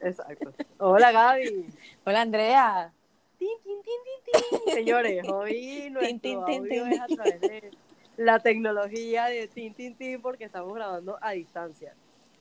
[0.00, 0.52] Exacto.
[0.78, 1.66] Hola Gaby.
[2.04, 2.92] Hola Andrea.
[3.38, 4.74] Tin, tin, tin, tin, tin.
[4.74, 6.92] Señores, hoy nuestro tin, tin, audio tin.
[6.92, 7.70] es a través de
[8.16, 11.94] la tecnología de tin, tin, tin, porque estamos grabando a distancia.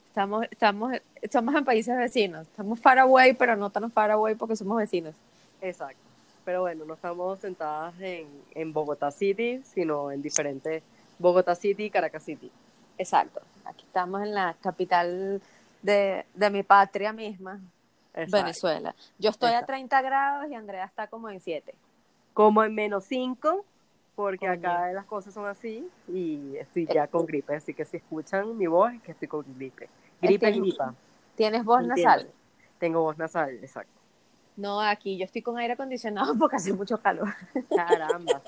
[0.08, 2.48] Estamos, estamos, estamos en países vecinos.
[2.48, 5.16] Estamos far away, pero no tan far away porque somos vecinos.
[5.62, 6.02] Exacto.
[6.44, 10.82] Pero bueno, no estamos sentadas en, en Bogotá City, sino en diferentes
[11.20, 12.52] Bogotá City y Caracas City.
[12.98, 13.42] Exacto.
[13.66, 15.42] Aquí estamos en la capital
[15.82, 17.60] de, de mi patria misma,
[18.14, 18.38] Exacto.
[18.38, 18.96] Venezuela.
[19.18, 19.68] Yo estoy a Exacto.
[19.74, 21.74] 30 grados y Andrea está como en 7.
[22.34, 23.66] Como en menos 5,
[24.16, 27.56] porque acá las cosas son así y estoy ya con gripe.
[27.56, 29.90] Así que si escuchan mi voz, es que estoy con gripe.
[30.22, 30.94] Gripe, Este- gripa.
[31.36, 32.30] ¿Tienes voz nasal?
[32.80, 33.94] Tengo voz nasal, exacto.
[34.58, 37.30] No, aquí yo estoy con aire acondicionado porque hace mucho calor.
[37.74, 38.42] Caramba,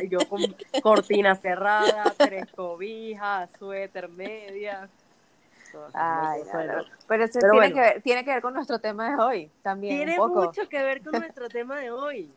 [0.00, 0.40] y yo con
[0.80, 4.88] cortina cerrada, tres cobijas, suéter, media.
[5.76, 6.40] Todo Ay.
[7.08, 7.74] Pero eso Pero tiene, bueno.
[7.74, 9.96] que ver, tiene que ver con nuestro tema de hoy también.
[9.96, 10.44] Tiene un poco.
[10.46, 12.30] mucho que ver con nuestro tema de hoy.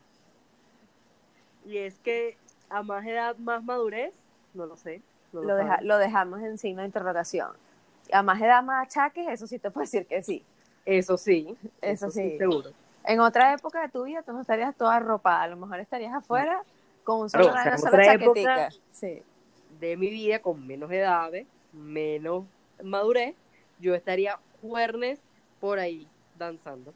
[1.64, 2.36] Y es que
[2.68, 4.12] a más edad, más madurez,
[4.54, 5.02] no lo sé.
[5.32, 7.50] No lo lo, deja- lo dejamos en signo de interrogación.
[8.12, 10.44] A más edad, más achaques, eso sí te puedo decir que sí.
[10.84, 12.36] Eso sí, Eso sí.
[12.38, 12.70] seguro.
[13.04, 16.12] En otra época de tu vida tú no estarías toda arropada, a lo mejor estarías
[16.14, 16.62] afuera
[17.04, 18.68] con un Claro, solo, o sea, una sola chaquetica.
[18.90, 19.22] Sí.
[19.78, 22.44] De mi vida, con menos edades, menos
[22.82, 23.34] madurez,
[23.78, 25.20] yo estaría juernes
[25.60, 26.06] por ahí
[26.38, 26.94] danzando.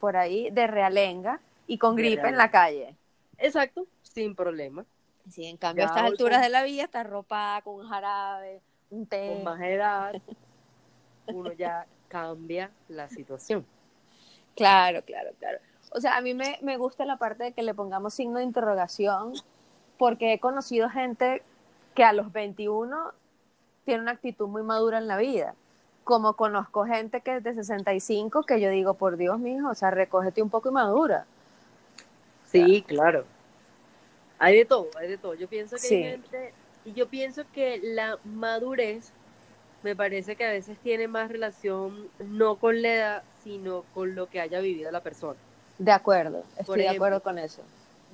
[0.00, 2.94] Por ahí de realenga y con De gripe en la calle.
[3.38, 4.84] Exacto, sin problema.
[5.30, 8.60] Sí, en cambio Ya a estas alturas de la vida está arropada con un jarabe,
[8.90, 9.32] un té.
[9.34, 10.14] Con más edad,
[11.28, 13.66] uno ya cambia la situación.
[14.56, 15.58] Claro, claro, claro.
[15.90, 18.44] O sea, a mí me, me gusta la parte de que le pongamos signo de
[18.44, 19.32] interrogación,
[19.98, 21.42] porque he conocido gente
[21.96, 23.12] que a los 21
[23.84, 25.54] tiene una actitud muy madura en la vida.
[26.04, 29.90] Como conozco gente que es de 65, que yo digo, por Dios mío, o sea,
[29.90, 31.26] recógete un poco y madura.
[32.50, 33.24] Sí, claro.
[34.38, 35.34] Hay de todo, hay de todo.
[35.34, 35.94] Yo pienso que Sí.
[35.96, 36.52] hay gente,
[36.84, 39.12] y yo pienso que la madurez
[39.82, 44.28] me parece que a veces tiene más relación no con la edad, sino con lo
[44.28, 45.38] que haya vivido la persona.
[45.78, 47.62] De acuerdo, estoy Por de acuerdo con eso.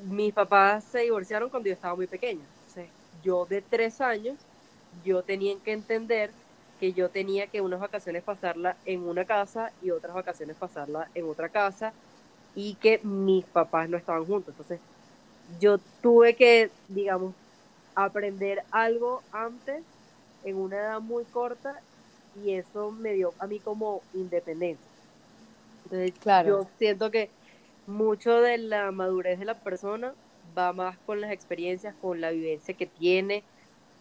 [0.04, 2.40] mis papás se divorciaron cuando yo estaba muy pequeña.
[2.60, 2.88] Entonces,
[3.22, 4.36] yo de tres años,
[4.90, 6.36] yo tenía que entender
[6.78, 11.26] que yo tenía que unas vacaciones pasarla en una casa y otras vacaciones pasarla en
[11.26, 11.96] otra casa
[12.54, 14.52] y que mis papás no estaban juntos.
[14.52, 14.82] Entonces,
[15.46, 17.36] yo tuve que, digamos,
[17.94, 19.86] aprender algo antes
[20.42, 21.84] en una edad muy corta
[22.34, 24.92] y eso me dio a mí como independencia.
[25.84, 26.42] Entonces, Claro.
[26.42, 27.34] yo siento que
[27.86, 32.76] mucho de la madurez de la persona va más con las experiencias, con la vivencia
[32.76, 33.46] que tiene,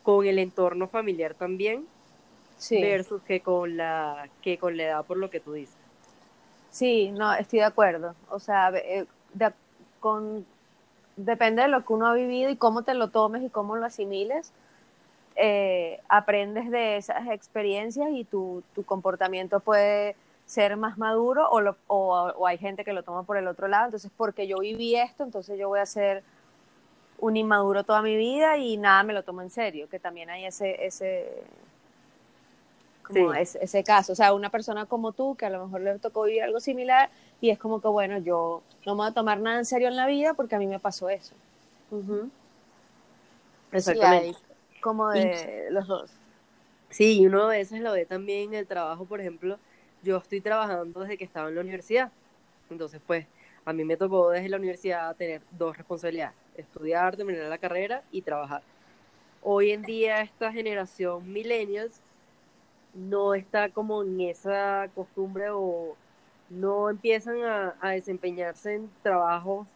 [0.04, 1.86] con el entorno familiar también,
[2.58, 2.82] Sí.
[2.82, 5.76] versus que con la que con la edad por lo que tú dices.
[6.72, 8.16] Sí, no, estoy de acuerdo.
[8.30, 9.54] O sea, eh, de-
[10.00, 10.46] con,
[11.16, 13.86] depende de lo que uno ha vivido y cómo te lo tomes y cómo lo
[13.86, 14.52] asimiles,
[15.36, 20.16] eh, aprendes de esas experiencias y tu, tu comportamiento puede
[20.46, 23.68] ser más maduro o, lo- o, o hay gente que lo toma por el otro
[23.68, 23.86] lado.
[23.86, 26.24] Entonces, porque yo viví esto, entonces yo voy a ser
[27.20, 30.46] un inmaduro toda mi vida y nada me lo tomo en serio, que también hay
[30.46, 31.28] ese, ese,
[33.04, 33.40] como Sí.
[33.40, 34.14] ese, ese caso.
[34.14, 37.10] O sea, una persona como tú, que a lo mejor le tocó vivir algo similar,
[37.42, 39.96] y es como que, bueno, yo no me voy a tomar nada en serio en
[39.96, 41.36] la vida porque a mí me pasó eso.
[43.72, 44.34] Exactamente.
[44.34, 44.36] Sí,
[44.72, 46.12] hay como de los dos.
[46.90, 49.60] Sí, y uno a veces lo ve también en el trabajo, por ejemplo,
[50.02, 52.12] yo estoy trabajando desde que estaba en la universidad.
[52.70, 53.28] Entonces, pues,
[53.66, 58.22] a mí me tocó desde la universidad tener dos responsabilidades, estudiar, terminar la carrera y
[58.22, 58.62] trabajar.
[59.42, 62.02] Hoy en día esta generación millennials
[62.94, 65.96] no está como en esa costumbre o
[66.50, 69.68] no empiezan a, a desempeñarse en trabajos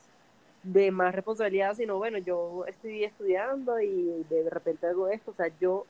[0.63, 5.47] de más responsabilidad, sino bueno, yo estoy estudiando y de repente hago esto, o sea,
[5.59, 5.85] yo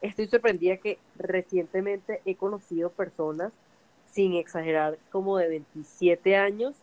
[0.00, 3.52] estoy sorprendida que recientemente he conocido personas,
[4.06, 6.76] sin exagerar, como de 27 años,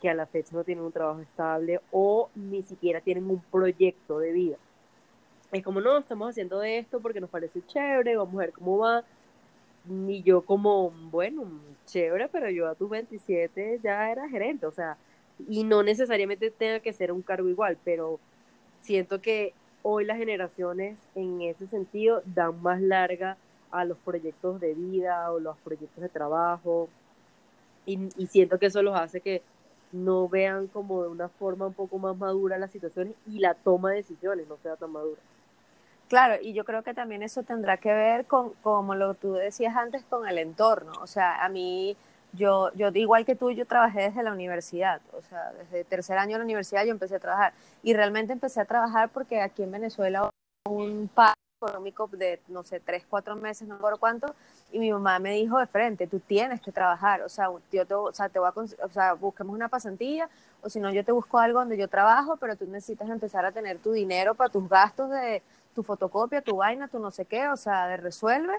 [0.00, 4.18] que a la fecha no tienen un trabajo estable o ni siquiera tienen un proyecto
[4.18, 4.56] de vida.
[5.52, 9.04] Es como, no, estamos haciendo esto porque nos parece chévere, vamos a ver cómo va.
[9.88, 11.44] Y yo como, bueno,
[11.86, 14.96] chévere, pero yo a tus 27 ya era gerente, o sea,
[15.48, 18.20] y no necesariamente tenga que ser un cargo igual, pero
[18.82, 23.36] siento que hoy las generaciones en ese sentido dan más larga
[23.70, 26.88] a los proyectos de vida o los proyectos de trabajo
[27.86, 29.42] y, y siento que eso los hace que
[29.92, 33.90] no vean como de una forma un poco más madura las situaciones y la toma
[33.90, 35.20] de decisiones no sea tan madura.
[36.08, 39.76] Claro, y yo creo que también eso tendrá que ver con, como lo tú decías
[39.76, 40.92] antes, con el entorno.
[41.00, 41.96] O sea, a mí
[42.32, 46.32] yo, yo igual que tú, yo trabajé desde la universidad, o sea, desde tercer año
[46.32, 47.52] de la universidad yo empecé a trabajar
[47.82, 50.30] y realmente empecé a trabajar porque aquí en Venezuela
[50.68, 54.34] un paro económico de, no sé, tres, cuatro meses, no recuerdo cuánto,
[54.72, 57.94] y mi mamá me dijo de frente, tú tienes que trabajar, o sea, yo te,
[57.94, 60.30] o sea, te voy a, o sea, busquemos una pasantilla,
[60.62, 63.52] o si no, yo te busco algo donde yo trabajo, pero tú necesitas empezar a
[63.52, 65.42] tener tu dinero para tus gastos de
[65.74, 68.54] tu fotocopia, tu vaina, tu no sé qué, o sea, de resuelve,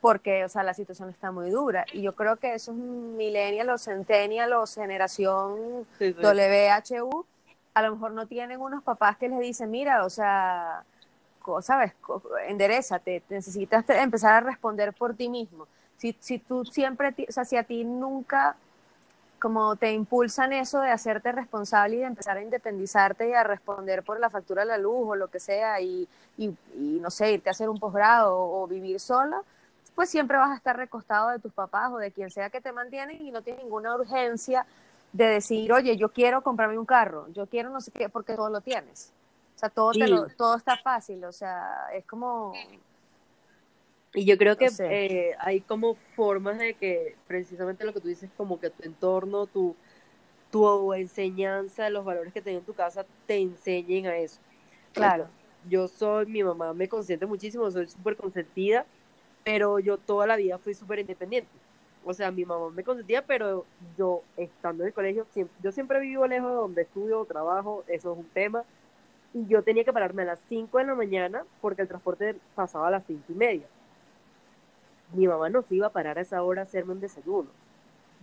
[0.00, 1.84] porque, o sea, la situación está muy dura.
[1.92, 7.26] Y yo creo que esos millennials, centennials, los generación WHU,
[7.74, 10.84] a lo mejor no tienen unos papás que les dicen, mira, o sea,
[11.62, 11.92] ¿sabes?
[12.46, 15.66] Enderezate, necesitas empezar a responder por ti mismo.
[15.96, 18.56] Si, si tú siempre, o sea, si a ti nunca
[19.38, 24.02] como te impulsan eso de hacerte responsable y de empezar a independizarte y a responder
[24.02, 27.48] por la factura de la luz o lo que sea y, y, no sé, irte
[27.50, 29.44] a hacer un posgrado o, vivir solo,
[29.94, 32.72] pues siempre vas a estar recostado de tus papás o de quien sea que te
[32.72, 34.66] mantienen y no tienes ninguna urgencia
[35.12, 38.50] de decir, oye, yo quiero comprarme un carro, yo quiero no sé qué, porque todo
[38.50, 39.12] lo tienes.
[39.58, 39.90] O sea, todo,
[40.36, 42.52] todo está fácil, o sea, es como...
[44.14, 48.30] Y yo creo que eh, hay como formas de que precisamente lo que tú dices,
[48.36, 49.74] como que tu entorno, tu,
[50.52, 54.38] tu enseñanza, los valores que tenés en tu casa, te enseñen a eso.
[54.92, 55.26] Claro.
[55.68, 58.86] Yo soy, mi mamá me consiente muchísimo, soy súper consentida,
[59.42, 61.50] pero yo toda la vida fui súper independiente.
[62.04, 63.66] O sea, mi mamá me consentía, pero
[63.96, 68.12] yo estando en el colegio, siempre, yo siempre vivo lejos de donde estudio trabajo, eso
[68.12, 68.64] es un tema
[69.34, 72.88] y yo tenía que pararme a las 5 de la mañana porque el transporte pasaba
[72.88, 73.66] a las 5 y media.
[75.12, 77.48] Mi mamá no se iba a parar a esa hora a hacerme un desayuno.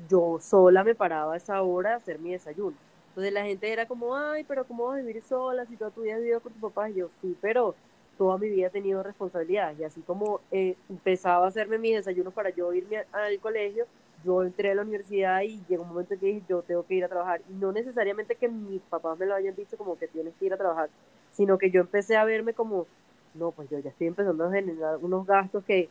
[0.09, 2.75] Yo sola me paraba a esa hora a hacer mi desayuno.
[3.09, 6.01] Entonces la gente era como, ay, pero ¿cómo vas a vivir sola si toda tu
[6.01, 6.89] vida has vivido con tu papá?
[6.89, 7.75] Y yo, sí, pero
[8.17, 9.79] toda mi vida he tenido responsabilidades.
[9.79, 13.85] Y así como eh, empezaba a hacerme mis desayunos para yo irme al colegio,
[14.25, 16.95] yo entré a la universidad y llegó un momento en que dije, yo tengo que
[16.95, 17.41] ir a trabajar.
[17.49, 20.53] Y no necesariamente que mis papás me lo hayan dicho como que tienes que ir
[20.53, 20.89] a trabajar,
[21.31, 22.87] sino que yo empecé a verme como,
[23.33, 25.89] no, pues yo ya estoy empezando a generar unos gastos que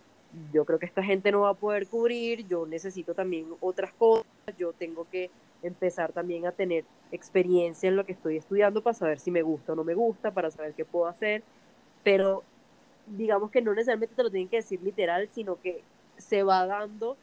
[0.53, 4.27] yo creo que esta gente no va a poder cubrir, yo necesito también otras cosas,
[4.59, 5.31] yo tengo que
[5.63, 9.73] empezar también a tener experiencia en lo que estoy estudiando para saber si me gusta
[9.73, 11.43] o no me gusta, para saber qué puedo hacer,
[12.03, 12.43] pero
[13.07, 15.83] digamos que no necesariamente te lo tienen que decir literal, sino que
[16.17, 17.17] se va dando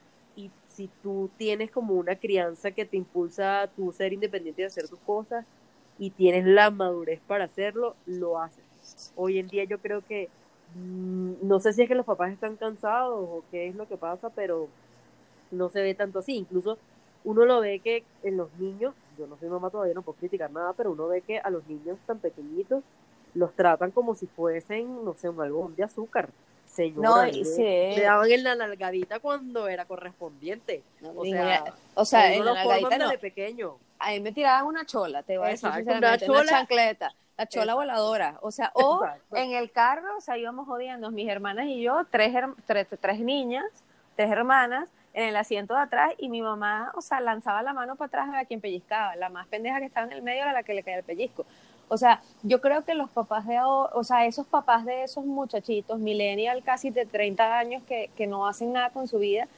[0.76, 4.88] si tú tienes como una crianza que te impulsa a tú ser independiente y hacer
[4.88, 5.46] tus cosas
[6.00, 8.64] y tienes la madurez para hacerlo, lo haces.
[9.16, 10.30] Hoy en día yo creo que
[10.76, 13.98] mm, no sé si es que los papás están cansados o qué es lo que
[13.98, 14.68] pasa, pero
[15.52, 16.36] no se ve tanto así.
[16.36, 16.78] Incluso
[17.24, 20.52] uno lo ve que en los niños, yo no soy mamá todavía, no puedo criticar
[20.52, 22.84] nada, pero uno ve que a los niños tan pequeñitos
[23.34, 26.30] los tratan como si fuesen, no sé, un algodón de azúcar
[26.72, 27.10] señora.
[27.10, 30.84] No, y Le daban en la nalgadita cuando era correspondiente.
[31.16, 31.64] o sea,
[31.94, 33.10] o sea en la nalgadita no.
[33.10, 33.78] de pequeño.
[34.00, 37.14] A mí me tiraban una chola, te voy a decir sinceramente, una, chancleta.
[37.38, 39.04] La chola voladora, o sea, o
[39.34, 42.34] en el carro, o sea, íbamos jodiendo mis hermanas y yo, tres,
[42.66, 43.66] tres, tres niñas,
[44.16, 47.96] tres hermanas, en el asiento de atrás y mi mamá, o sea, lanzaba la mano
[47.96, 49.16] para atrás a quien pellizcaba.
[49.16, 51.46] La más pendeja que estaba en el medio era la que le caía el pellizco.
[51.94, 55.26] O sea, yo creo que los papás de ahora, o sea, esos papás de esos
[55.26, 59.50] muchachitos, millennial casi de 30 años que, que no hacen nada con su vida,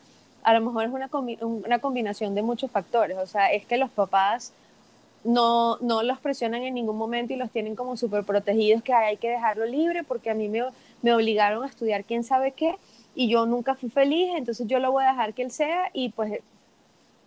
[0.42, 3.20] a lo mejor es una, una combinación de muchos factores.
[3.20, 4.52] O sea, es que los papás
[5.24, 9.18] no, no los presionan en ningún momento y los tienen como súper protegidos, que hay
[9.18, 10.64] que dejarlo libre porque a mí me,
[11.04, 12.78] me obligaron a estudiar quién sabe qué
[13.14, 16.10] y yo nunca fui feliz, entonces yo lo voy a dejar que él sea y
[16.10, 16.42] pues,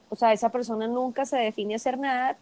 [0.09, 2.37] o sea, esa persona nunca se define a hacer nada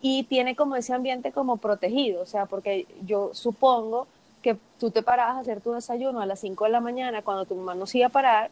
[0.00, 4.06] y tiene como ese ambiente como protegido, o sea, porque yo supongo
[4.42, 7.46] que tú te parabas a hacer tu desayuno a las 5 de la mañana cuando
[7.46, 8.50] tu mamá no se iba a parar,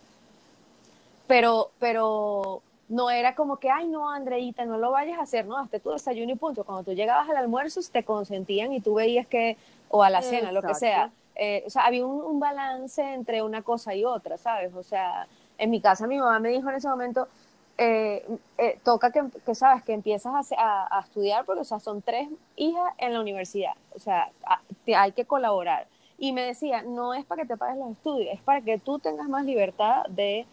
[1.26, 5.56] pero, pero no era como que, ay, no, Andreita, no lo vayas a hacer, no,
[5.56, 6.64] hazte tu desayuno y punto.
[6.64, 9.56] Cuando tú llegabas al almuerzo, te consentían y tú veías que,
[9.88, 11.10] o a la cena, lo que sea.
[11.36, 14.72] Eh, o sea, había un, balance entre una cosa y otra, ¿sabes?
[14.74, 15.26] O sea,
[15.58, 17.28] en mi casa mi mamá me dijo en ese momento,
[17.76, 18.24] eh,
[18.58, 23.12] eh, toca que, sabes que empiezas a, estudiar porque o sea son tres hijas en
[23.12, 23.72] la universidad.
[23.94, 24.30] O sea
[24.86, 25.86] hay que colaborar.
[26.18, 28.98] Y me decía no es para que te pagues los estudios es para que tú
[29.00, 30.46] tengas más libertad de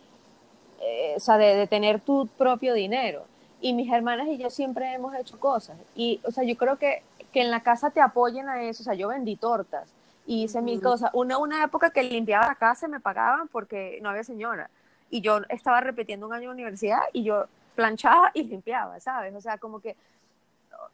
[0.81, 3.23] eh, o sea de, tener tu propio dinero.
[3.61, 5.77] Y mis hermanas y yo siempre hemos hecho cosas.
[5.95, 8.81] Y o sea yo creo que que en la casa te apoyen a eso.
[8.81, 9.87] O sea yo vendí tortas
[10.25, 11.11] y hice mil cosas.
[11.13, 14.71] Una una época que limpiaba la casa me pagaban porque no había señora
[15.11, 19.35] y yo estaba repitiendo un año de universidad y yo planchaba y limpiaba, ¿sabes?
[19.35, 19.95] O sea, como que,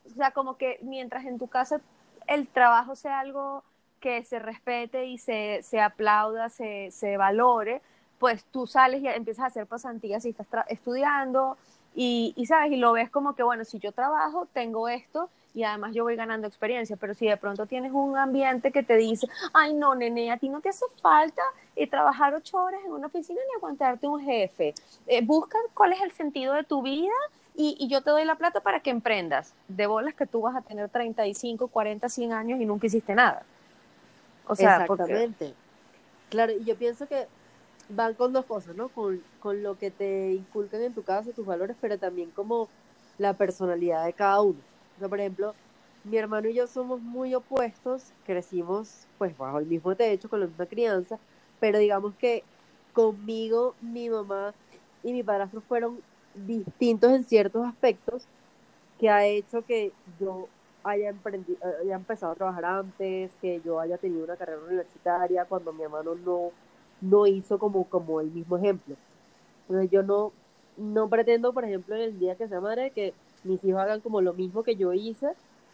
[0.06, 1.80] o sea, como que mientras en tu casa
[2.28, 3.64] el trabajo sea algo
[4.02, 7.82] que se respete y se, se aplauda, se, se valore,
[8.20, 11.58] pues tú sales y empiezas a hacer pasantías y estás estudiando
[11.96, 15.64] Y, y, sabes, y lo ves como que, bueno, si yo trabajo, tengo esto y
[15.64, 19.28] además yo voy ganando experiencia, pero si de pronto tienes un ambiente que te dice,
[19.54, 21.42] ay no, nene, a ti no te hace falta
[21.76, 24.76] eh, trabajar ocho horas en una oficina ni aguantarte un jefe,
[25.08, 27.12] eh, busca cuál es el sentido de tu vida
[27.56, 30.56] y, y, yo te doy la plata para que emprendas, de bolas que tú vas
[30.56, 33.42] a tener 35, 40, 100 años y nunca hiciste nada.
[34.46, 35.56] O sea, Exactamente.
[36.30, 37.26] Claro, y yo pienso que
[37.90, 38.90] van con dos cosas, ¿no?
[38.90, 42.70] Con, con lo que te inculcan en tu casa, tus valores, pero también como
[43.18, 44.60] la personalidad de cada uno.
[45.00, 45.54] Por ejemplo,
[46.04, 50.48] mi hermano y yo somos muy opuestos, crecimos pues bajo el mismo techo, con la
[50.48, 51.20] misma crianza,
[51.60, 52.44] pero digamos que
[52.94, 54.54] conmigo, mi mamá
[55.04, 56.00] y mi padrastro fueron
[56.34, 58.26] distintos en ciertos aspectos
[59.00, 60.48] que ha hecho que yo
[60.84, 65.74] haya, emprendido, haya empezado a trabajar antes, que yo haya tenido una carrera universitaria, cuando
[65.74, 66.52] mi hermano no
[67.02, 68.96] no hizo como, como el mismo ejemplo.
[69.68, 70.32] Entonces yo no,
[70.78, 73.14] no pretendo, por ejemplo, en el día que sea madre, que
[73.44, 75.30] mis hijos hagan como lo mismo que yo hice,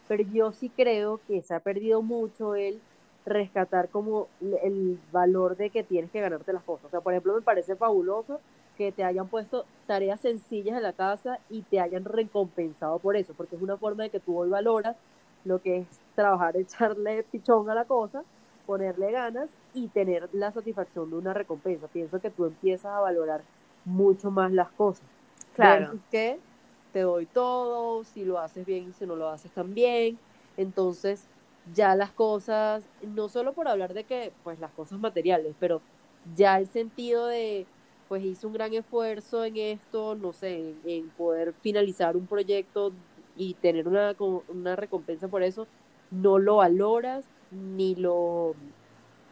[0.08, 2.80] pero yo sí creo que se ha perdido mucho el
[3.26, 4.28] rescatar como
[4.62, 6.86] el valor de que tienes que ganarte las cosas.
[6.86, 8.40] O sea, por ejemplo, me parece fabuloso
[8.76, 13.32] que te hayan puesto tareas sencillas en la casa y te hayan recompensado por eso,
[13.34, 14.96] porque es una forma de que tú hoy valoras
[15.44, 18.24] lo que es trabajar, echarle pichón a la cosa
[18.66, 21.86] ponerle ganas y tener la satisfacción de una recompensa.
[21.88, 23.42] Pienso que tú empiezas a valorar
[23.84, 25.04] mucho más las cosas.
[25.54, 25.98] Claro.
[26.10, 26.38] que
[26.94, 30.16] te doy todo, si lo haces bien y si no lo haces tan bien.
[30.56, 31.26] Entonces,
[31.74, 35.82] ya las cosas, no solo por hablar de que, pues las cosas materiales, pero
[36.36, 37.66] ya el sentido de,
[38.06, 42.92] pues hice un gran esfuerzo en esto, no sé, en, poder finalizar un proyecto
[43.36, 44.14] y tener una,
[44.46, 45.66] una recompensa por eso,
[46.12, 48.54] no lo valoras ni lo,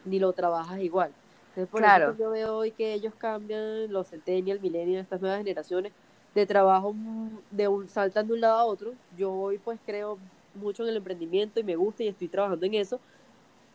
[0.05, 1.13] ni lo trabajas igual.
[1.51, 5.93] Entonces, por eso yo veo hoy que ellos cambian, los centennials, millennials, estas nuevas generaciones,
[6.35, 6.95] de trabajo
[7.51, 8.93] de un, saltan de un lado a otro.
[9.17, 10.19] Yo hoy pues creo
[10.55, 13.01] mucho en el emprendimiento y me gusta y estoy trabajando en eso,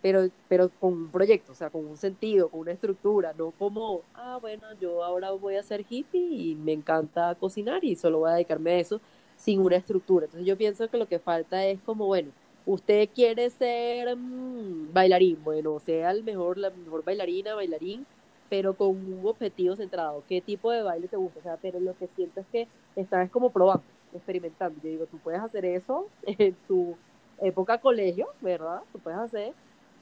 [0.01, 4.01] pero, pero con un proyecto, o sea, con un sentido, con una estructura, no como,
[4.13, 8.29] ah, bueno, yo ahora voy a ser hippie y me encanta cocinar y solo voy
[8.29, 9.01] a dedicarme a eso
[9.37, 10.25] sin una estructura.
[10.25, 12.31] Entonces yo pienso que lo que falta es como, bueno,
[12.65, 18.05] usted quiere ser mm, bailarín, bueno, sea el mejor, la mejor bailarina, bailarín,
[18.49, 20.23] pero con un objetivo centrado.
[20.27, 21.39] ¿Qué tipo de baile te gusta?
[21.39, 24.79] O sea, pero lo que siento es que estás como probando, experimentando.
[24.83, 26.95] Yo digo, tú puedes hacer eso en tu
[27.39, 28.81] época colegio, ¿verdad?
[28.91, 29.53] Tú puedes hacer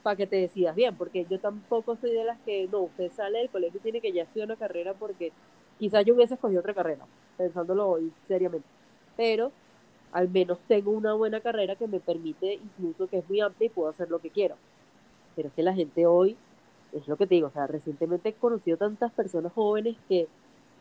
[0.02, 3.38] para que te decidas bien, porque yo tampoco soy de las que, no, usted sale
[3.38, 5.32] del colegio y tiene que ya estudiar una carrera porque
[5.80, 7.04] quizás yo hubiese escogido otra carrera,
[7.36, 8.68] pensándolo hoy seriamente.
[9.16, 9.50] Pero
[10.12, 13.70] al menos tengo una buena carrera que me permite, incluso que es muy amplia y
[13.70, 14.54] puedo hacer lo que quiero.
[15.34, 16.36] Pero es que la gente hoy,
[16.98, 20.28] es lo que te digo, o sea, recientemente he conocido tantas personas jóvenes que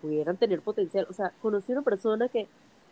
[0.01, 1.07] pudieran tener potencial.
[1.09, 2.47] O sea, conocí una persona que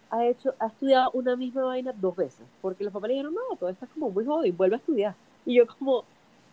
[0.09, 3.55] ha hecho, ha estudiado una misma vaina dos veces, porque los papás le dijeron, no,
[3.57, 5.15] tú estás como muy joven, vuelve a estudiar.
[5.45, 6.03] Y yo como,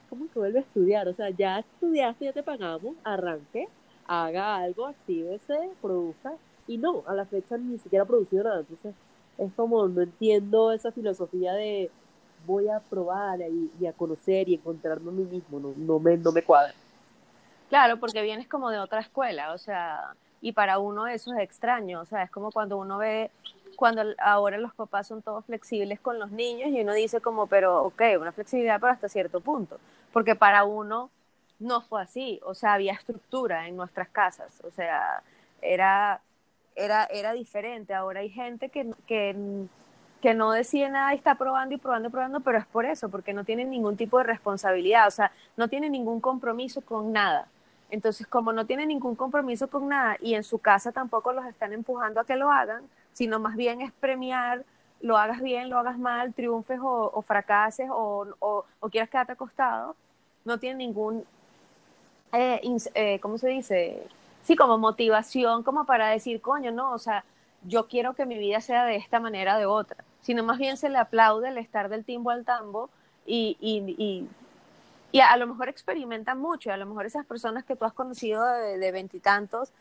[0.09, 1.09] ¿cómo que vuelve a estudiar?
[1.09, 3.69] O sea, ya estudiaste, ya te pagamos, arranque,
[4.07, 6.35] haga algo, actívese, produzca.
[6.67, 8.61] Y no, a la fecha ni siquiera ha producido nada.
[8.61, 8.95] Entonces,
[9.39, 11.91] es como no entiendo esa filosofía de
[12.51, 16.33] voy a probar y, a conocer y encontrarme a mí mismo, no, no, me, no
[16.33, 16.75] me cuadra.
[17.69, 22.01] Claro, porque vienes como de otra escuela, o sea, y para uno eso es extraño,
[22.01, 23.31] o sea, es como cuando uno ve,
[23.77, 27.85] cuando ahora los papás son todos flexibles con los niños y uno dice como, pero
[27.85, 29.79] ok, una flexibilidad pero hasta cierto punto,
[30.13, 31.11] porque para uno
[31.61, 35.23] no fue así, o sea, había estructura en nuestras casas, o sea,
[35.63, 36.21] era
[36.81, 37.95] era, era diferente.
[37.95, 39.37] Ahora hay gente que, que,
[40.21, 43.09] que no decide nada y está probando y probando y probando, pero es por eso,
[43.09, 47.49] porque no tienen ningún tipo de responsabilidad, o sea, no tienen ningún compromiso con nada.
[47.91, 51.73] Entonces, como no tienen ningún compromiso con nada y en su casa tampoco los están
[51.73, 54.65] empujando a que lo hagan, sino más bien es premiar,
[55.01, 59.97] lo hagas bien, lo hagas mal, triunfes o, fracases o, o, quieras quedarte acostado,
[60.45, 61.25] no tienen ningún,
[62.33, 62.61] eh,
[62.95, 64.07] eh, ¿cómo se dice?
[64.43, 67.25] sí, como motivación, como para decir, coño, no, o sea,
[67.63, 70.77] yo quiero que mi vida sea de esta manera o de otra, sino más bien
[70.77, 72.91] se le aplaude el estar del timbo al tambo
[73.27, 74.29] y, y,
[75.13, 77.93] y, a lo mejor experimentan mucho, y a lo mejor esas personas que tú has
[77.93, 79.73] conocido de veintitantos,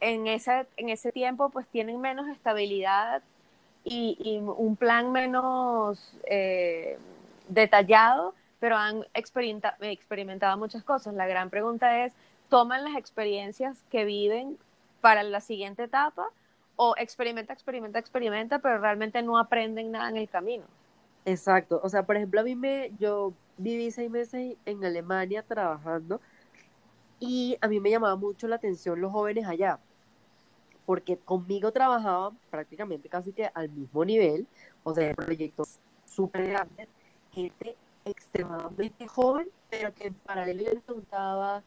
[0.00, 3.22] en, ese, en ese tiempo pues tienen menos estabilidad
[3.84, 6.98] y, y un plan menos eh,
[7.48, 11.14] detallado, pero han experimentado muchas cosas.
[11.14, 12.12] La gran pregunta es,
[12.48, 14.58] toman las experiencias que viven
[15.00, 16.28] para la siguiente etapa
[16.84, 20.64] o experimenta, experimenta, experimenta, pero realmente no aprenden nada en el camino.
[21.24, 26.20] Exacto, o sea, por ejemplo, a mí me, yo viví seis meses en Alemania trabajando
[27.20, 29.78] y a mí me llamaba mucho la atención los jóvenes allá,
[30.84, 34.48] porque conmigo trabajaban prácticamente casi que al mismo nivel,
[34.82, 36.88] o sea, proyectos súper grandes,
[37.30, 41.62] gente extremadamente joven, pero que en paralelo preguntaba,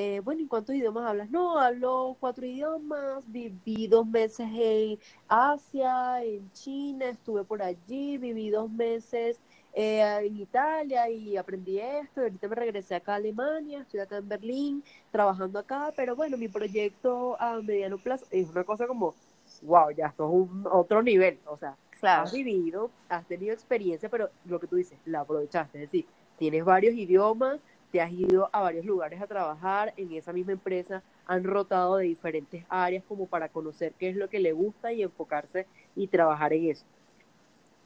[0.00, 1.28] eh, bueno, ¿y cuántos idiomas hablas?
[1.28, 8.48] No, hablo cuatro idiomas, viví dos meses en Asia, en China, estuve por allí, viví
[8.48, 9.40] dos meses
[9.72, 14.18] eh, en Italia y aprendí esto, y ahorita me regresé acá a Alemania, estoy acá
[14.18, 19.16] en Berlín, trabajando acá, pero bueno, mi proyecto a mediano plazo es una cosa como,
[19.62, 24.30] wow, ya esto es un otro nivel, o sea, has vivido, has tenido experiencia, pero
[24.44, 26.06] lo que tú dices, la aprovechaste, es decir,
[26.38, 27.60] tienes varios idiomas,
[27.90, 32.04] te has ido a varios lugares a trabajar en esa misma empresa, han rotado de
[32.04, 35.66] diferentes áreas como para conocer qué es lo que le gusta y enfocarse
[35.96, 36.84] y trabajar en eso.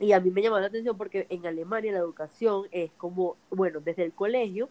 [0.01, 3.81] Y a mí me llamó la atención porque en Alemania la educación es como, bueno,
[3.81, 4.69] desde el colegio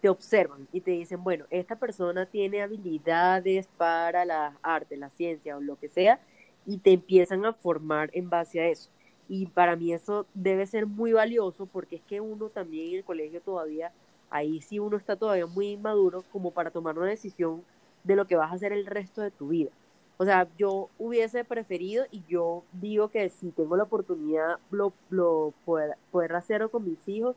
[0.00, 5.56] te observan y te dicen, bueno, esta persona tiene habilidades para las artes, la ciencia
[5.56, 6.20] o lo que sea,
[6.66, 8.90] y te empiezan a formar en base a eso.
[9.28, 13.04] Y para mí eso debe ser muy valioso porque es que uno también en el
[13.04, 13.92] colegio todavía,
[14.30, 17.62] ahí sí uno está todavía muy inmaduro como para tomar una decisión
[18.04, 19.70] de lo que vas a hacer el resto de tu vida.
[20.18, 25.54] O sea, yo hubiese preferido y yo digo que si tengo la oportunidad lo, lo
[25.64, 27.36] poder, poder hacerlo con mis hijos,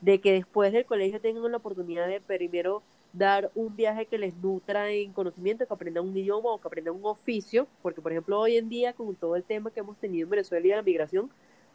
[0.00, 2.82] de que después del colegio tengan la oportunidad de primero
[3.12, 6.94] dar un viaje que les nutra en conocimiento, que aprendan un idioma o que aprendan
[6.94, 10.24] un oficio, porque por ejemplo hoy en día con todo el tema que hemos tenido
[10.24, 11.30] en Venezuela y la migración,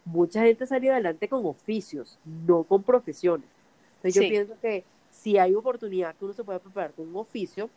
[0.06, 3.50] mucha gente salió adelante con oficios, no con profesiones.
[4.06, 7.70] Entonces yo pienso que si hay oportunidad que uno se pueda preparar con un oficio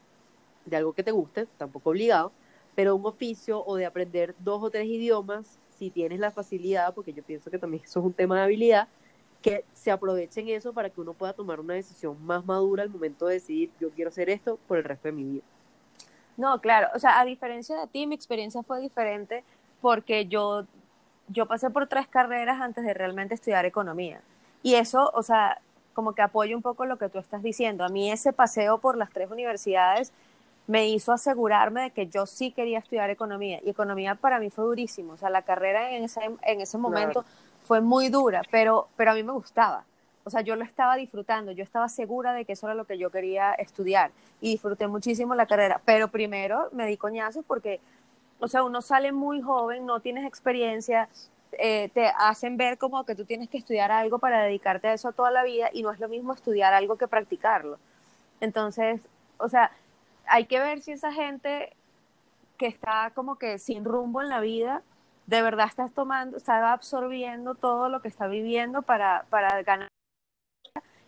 [0.66, 2.32] de algo que te guste, tampoco obligado,
[2.74, 7.12] pero un oficio o de aprender dos o tres idiomas, si tienes la facilidad, porque
[7.12, 8.88] yo pienso que también eso es un tema de habilidad,
[9.40, 13.26] que se aprovechen eso para que uno pueda tomar una decisión más madura al momento
[13.26, 15.44] de decidir, yo quiero hacer esto por el resto de mi vida.
[16.36, 19.44] No, claro, o sea, a diferencia de ti, mi experiencia fue diferente
[19.80, 20.66] porque yo,
[21.28, 24.20] yo pasé por tres carreras antes de realmente estudiar economía.
[24.62, 25.60] Y eso, o sea,
[25.98, 27.84] como que apoyo un poco lo que tú estás diciendo.
[27.84, 30.12] A mí ese paseo por las tres universidades
[30.68, 33.58] me hizo asegurarme de que yo sí quería estudiar economía.
[33.64, 35.14] Y economía para mí fue durísimo.
[35.14, 37.24] O sea, la carrera en ese, en ese momento
[37.64, 39.82] fue muy dura, pero, pero a mí me gustaba.
[40.22, 42.96] O sea, yo lo estaba disfrutando, yo estaba segura de que eso era lo que
[42.96, 45.80] yo quería estudiar y disfruté muchísimo la carrera.
[45.84, 47.80] Pero primero me di coñazos porque,
[48.38, 51.08] o sea, uno sale muy joven, no tienes experiencia,
[51.52, 55.12] eh, te hacen ver como que tú tienes que estudiar algo para dedicarte a eso
[55.12, 57.78] toda la vida y no es lo mismo estudiar algo que practicarlo.
[58.40, 59.00] Entonces,
[59.38, 59.70] o sea,
[60.26, 61.72] hay que ver si esa gente
[62.58, 64.82] que está como que sin rumbo en la vida,
[65.26, 69.88] de verdad está tomando, está absorbiendo todo lo que está viviendo para, para ganar.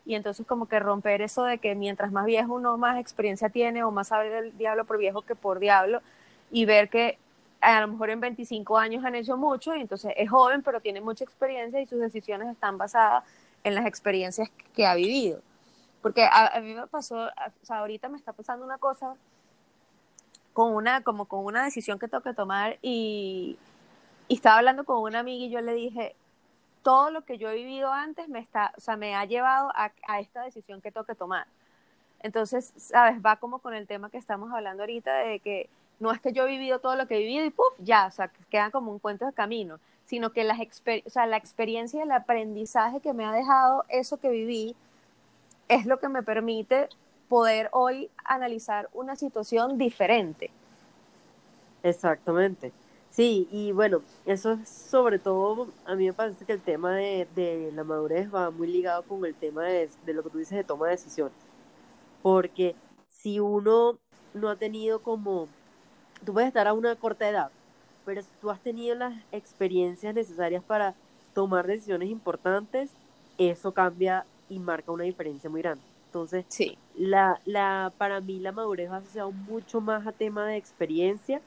[0.06, 3.84] Y entonces como que romper eso de que mientras más viejo uno más experiencia tiene
[3.84, 6.00] o más sabe del diablo por viejo que por diablo
[6.50, 7.18] y ver que
[7.60, 11.00] a lo mejor en 25 años han hecho mucho y entonces es joven pero tiene
[11.00, 13.24] mucha experiencia y sus decisiones están basadas
[13.64, 15.40] en las experiencias que ha vivido.
[16.02, 19.14] Porque a, mí me pasó, o sea, ahorita me está pasando una cosa
[20.54, 23.58] con una, como con una decisión que tengo que tomar y,
[24.28, 26.14] estaba hablando con una amiga y yo le dije,
[26.84, 29.90] todo lo que yo he vivido antes me está, o sea, me ha llevado a,
[30.06, 31.48] a esta decisión que tengo que tomar.
[32.20, 35.68] Entonces, sabes, va como con el tema que estamos hablando ahorita de que
[36.00, 37.74] no es que yo he vivido todo lo que he vivido y ¡puf!
[37.78, 41.36] ya, o sea, queda como un cuento de camino, sino que las o sea, la
[41.36, 44.74] experiencia y el aprendizaje que me ha dejado eso que viví
[45.68, 46.88] es lo que me permite
[47.28, 50.50] poder hoy analizar una situación diferente.
[51.82, 52.72] Exactamente.
[53.10, 57.70] Sí, y bueno, eso es sobre todo, a mí me parece que el tema de,
[57.74, 60.64] la madurez va muy ligado con el tema de, de, lo que tú dices de
[60.64, 61.36] toma de decisiones.
[62.22, 62.74] Porque
[63.08, 63.98] si uno
[64.34, 65.48] no ha tenido como,
[66.24, 67.50] tú puedes estar a una corta edad,
[68.04, 70.94] pero si tú has tenido las experiencias necesarias para
[71.34, 72.90] tomar decisiones importantes,
[73.38, 75.82] eso cambia y marca una diferencia muy grande.
[76.06, 76.76] Entonces, sí.
[76.96, 81.40] la, la, para mí la madurez va asociado mucho más a tema de experiencia,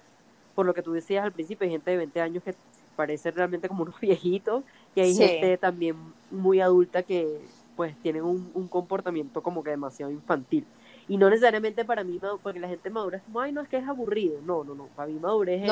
[0.55, 2.55] por lo que tú decías al principio, hay gente de 20 años que
[2.95, 4.63] parece realmente como unos viejitos,
[4.95, 5.97] y hay gente también
[6.31, 7.41] muy adulta que
[7.75, 10.65] pues tienen un, un, comportamiento como que demasiado infantil.
[11.07, 13.77] Y no necesariamente para mí, porque la gente madura es como, ay, no, es que
[13.77, 14.39] es aburrido.
[14.41, 15.71] No, no, no, para mí madurez es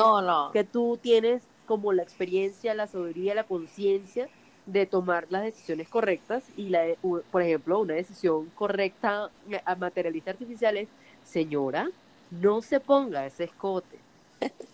[0.52, 4.28] que tú tienes como la experiencia, la sabiduría, la conciencia
[4.66, 6.84] de tomar las decisiones correctas y la
[7.30, 9.30] por ejemplo una decisión correcta
[9.64, 10.88] a materialista artificial es
[11.24, 11.90] señora
[12.30, 13.98] no se ponga ese escote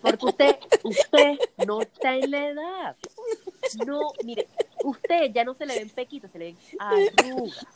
[0.03, 2.97] porque usted usted no está en la edad
[3.87, 4.47] no mire
[4.85, 7.67] usted ya no se le ven pequitos se le ven arrugas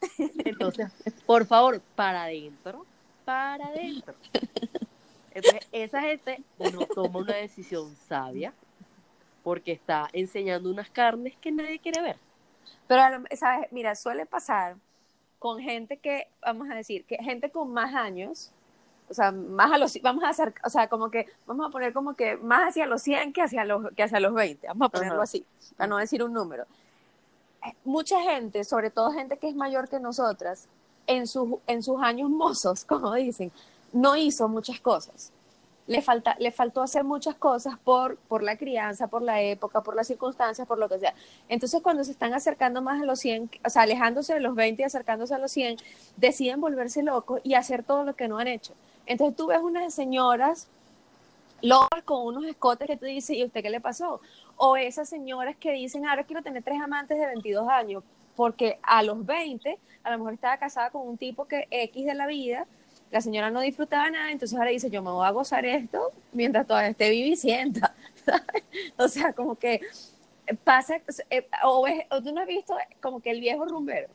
[0.44, 0.90] entonces
[1.26, 2.86] por favor para adentro
[3.24, 4.14] para adentro
[5.32, 8.52] Entonces, esa gente no toma una decisión sabia
[9.42, 12.16] porque está enseñando unas carnes que nadie quiere ver.
[12.86, 13.02] Pero,
[13.36, 13.68] ¿sabes?
[13.70, 14.76] Mira, suele pasar
[15.38, 18.52] con gente que, vamos a decir, que gente con más años,
[19.08, 21.92] o sea, más a los, vamos a hacer, o sea, como que, vamos a poner
[21.92, 24.90] como que más hacia los 100 que hacia los, que hacia los 20, vamos a
[24.90, 26.66] ponerlo así, para no decir un número.
[27.84, 30.66] Mucha gente, sobre todo gente que es mayor que nosotras,
[31.06, 33.52] en, sus en sus años mozos, como dicen,
[33.92, 35.32] no hizo muchas cosas
[35.90, 39.96] le, falta, le faltó hacer muchas cosas por, por la crianza, por la época, por
[39.96, 41.14] las circunstancias, por lo que sea.
[41.48, 44.82] Entonces, cuando se están acercando más a los 100, o sea, alejándose de los 20
[44.82, 45.78] y acercándose a los 100,
[46.16, 48.72] deciden volverse locos y hacer todo lo que no han hecho.
[49.04, 50.68] Entonces, tú ves unas señoras
[51.60, 54.20] locas con unos escotes que tú dices, ¿y usted qué le pasó?
[54.62, 58.04] O esas señoras que dicen, ahora quiero tener tres amantes de 22 años,
[58.36, 62.14] porque a los 20 a lo mejor estaba casada con un tipo que X de
[62.14, 62.66] la vida
[63.10, 66.66] la señora no disfrutaba nada, entonces ahora dice, yo me voy a gozar esto mientras
[66.66, 67.94] todavía esté vivicienta.
[68.98, 69.80] o sea, como que
[70.62, 71.86] pasa, eh, o,
[72.22, 74.08] tú no has visto como que el viejo rumbero,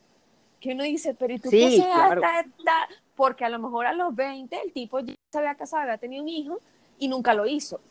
[0.62, 2.22] que uno dice, pero ¿y tú qué claro.
[2.24, 5.98] hasta, Porque a lo mejor a los 20 el tipo ya se había casado, había
[5.98, 6.60] tenido un hijo
[6.98, 7.82] y nunca lo hizo.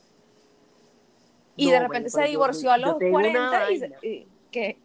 [1.56, 4.78] Y de repente se divorció a los 40 y, ¿qué?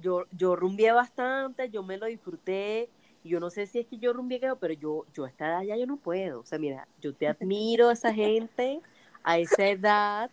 [0.00, 2.88] Yo, yo rumbié bastante, yo me lo disfruté,
[3.22, 5.76] yo no sé si es que yo rumbiqueo, pero yo, yo a esta edad ya
[5.76, 6.40] yo no puedo.
[6.40, 8.82] O sea, mira, yo te admiro a esa gente
[9.24, 10.30] a esa edad,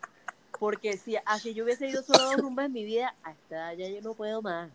[0.60, 3.78] porque si así yo hubiese ido solo a rumbas en mi vida, a esta edad
[3.78, 4.70] ya yo no puedo más.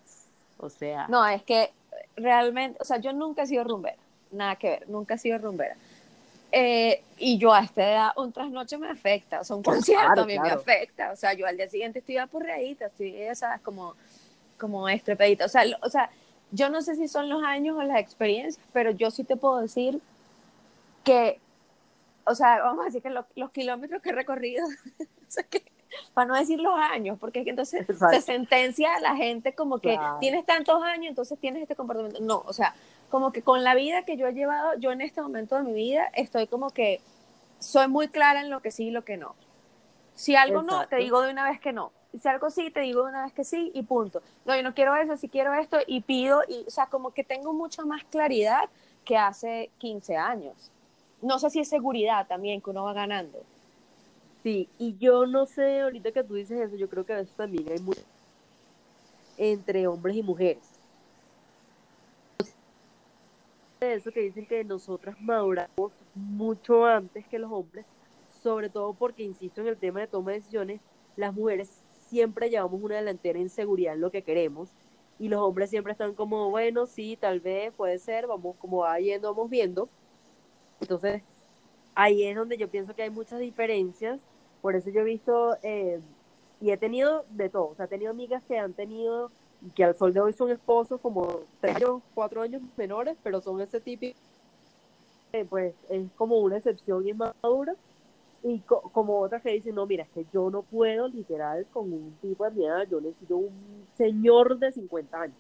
[0.59, 1.07] O sea.
[1.09, 1.71] No, es que
[2.17, 3.99] realmente, o sea, yo nunca he sido rumbera,
[4.33, 5.77] nada que ver, nunca he sido rumbera.
[6.53, 10.27] Eh, y yo a esta edad, un trasnoche me afecta, o sea, un concierto a
[10.27, 13.95] mí me afecta, o sea, yo al día siguiente estoy apurreadita, estoy, esa, como,
[14.59, 16.11] como estrepedita, o sea, o sea,
[16.53, 19.61] yo no sé si son los años o las experiencias, pero yo sí te puedo
[19.61, 20.01] decir
[21.05, 21.41] que,
[22.25, 24.67] o sea, vamos a decir que los kilómetros que he recorrido,
[26.15, 29.79] para no decir los años, porque es que entonces se sentencia a la gente como
[29.79, 32.21] que tienes tantos años, entonces tienes este comportamiento.
[32.21, 32.75] No, o sea,
[33.11, 35.73] como que con la vida que yo he llevado, yo en este momento de mi
[35.73, 37.01] vida estoy como que
[37.59, 39.35] soy muy clara en lo que sí y lo que no.
[40.15, 43.05] Si algo no, te digo de una vez que no si algo sí, te digo
[43.05, 44.23] una vez que sí y punto.
[44.45, 47.25] No, yo no quiero eso, si quiero esto y pido, y, o sea, como que
[47.25, 48.69] tengo mucha más claridad
[49.05, 50.71] que hace 15 años.
[51.23, 53.39] No sé si es seguridad también que uno va ganando.
[54.43, 57.35] Sí, y yo no sé, ahorita que tú dices eso, yo creo que a veces
[57.35, 58.03] también hay mucho
[59.37, 60.63] entre hombres y mujeres.
[63.95, 67.87] Eso que dicen que nosotras maduramos mucho antes que los hombres,
[68.43, 70.81] sobre todo porque, insisto en el tema de toma de decisiones,
[71.17, 74.71] las mujeres siempre llevamos una delantera en seguridad en lo que queremos
[75.19, 78.99] y los hombres siempre están como, bueno, sí, tal vez, puede ser, vamos como va
[79.01, 79.89] yendo, vamos viendo.
[80.81, 81.23] Entonces,
[81.95, 84.21] ahí es donde yo pienso que hay muchas diferencias,
[84.61, 86.01] por eso yo he visto eh,
[86.61, 89.31] y he tenido de todo, o sea, he tenido amigas que han tenido,
[89.75, 93.61] que al sol de hoy son esposos como tres años, cuatro años menores, pero son
[93.61, 94.07] ese tipo,
[95.49, 97.75] pues es como una excepción y es madura
[98.43, 102.17] y como otras que dicen, no, mira, es que yo no puedo literal con un
[102.21, 105.37] tipo de mi edad, yo necesito un señor de 50 años.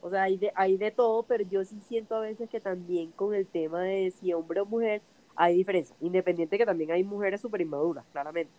[0.00, 3.10] O sea, hay de, hay de todo, pero yo sí siento a veces que también
[3.12, 5.00] con el tema de si hombre o mujer
[5.34, 5.96] hay diferencia.
[6.00, 8.52] Independiente que también hay mujeres súper inmaduras, claramente.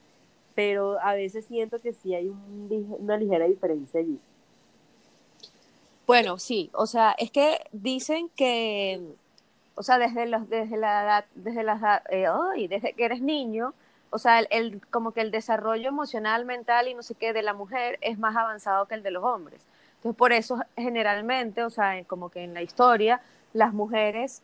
[0.56, 2.34] Pero a veces siento que sí hay
[2.69, 4.19] una ligera diferencia allí.
[6.10, 9.00] Bueno, sí, o sea, es que dicen que
[9.76, 13.76] o sea, desde, los, desde la edad, desde la eh, desde que eres niño,
[14.10, 17.54] o sea, el, como que el desarrollo emocional, mental y no sé qué de la
[17.54, 19.62] mujer es más avanzado que el de los hombres.
[19.98, 23.22] Entonces, por eso generalmente, o sea, como que en la historia,
[23.54, 24.41] las mujeres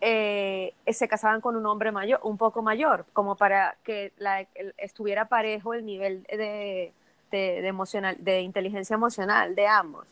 [0.00, 4.46] eh, se casaban con un hombre mayor, un poco mayor, como para que la,
[4.78, 6.90] estuviera parejo el nivel de,
[7.30, 10.06] de, emocional, de inteligencia emocional de ambos.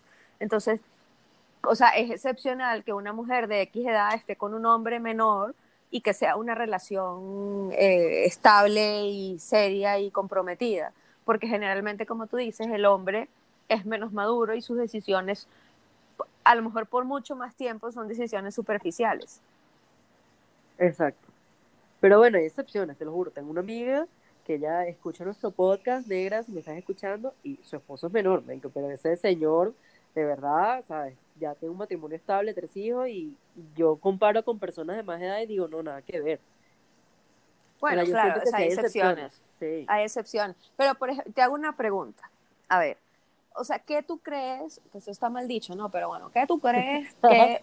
[0.44, 0.78] Entonces,
[1.62, 5.54] o sea, es excepcional que una mujer de X edad esté con un hombre menor
[5.90, 10.92] y que sea una relación eh, estable y seria y comprometida,
[11.24, 13.26] porque generalmente, como tú dices, el hombre
[13.70, 15.48] es menos maduro y sus decisiones,
[16.44, 19.40] a lo mejor por mucho más tiempo, son decisiones superficiales.
[20.76, 21.26] Exacto.
[22.00, 23.30] Pero bueno, hay excepciones, te lo juro.
[23.30, 24.06] Tengo una amiga
[24.44, 28.42] que ya escucha nuestro podcast, negra, si me estás escuchando, y su esposo es menor,
[28.74, 29.72] pero ese señor,
[30.14, 31.16] de verdad, ¿sabes?
[31.36, 33.36] ya tengo un matrimonio estable, tres hijos, y
[33.74, 36.40] yo comparo con personas de más edad y digo, no, nada que ver.
[37.80, 39.44] Bueno, claro, hay excepciones.
[39.88, 40.56] Hay excepciones.
[40.76, 42.30] Pero, por ejemplo, te hago una pregunta.
[42.68, 42.96] A ver,
[43.54, 44.80] o sea, ¿qué tú crees?
[44.90, 45.90] Que eso está mal dicho, ¿no?
[45.90, 47.62] Pero bueno, ¿qué tú crees que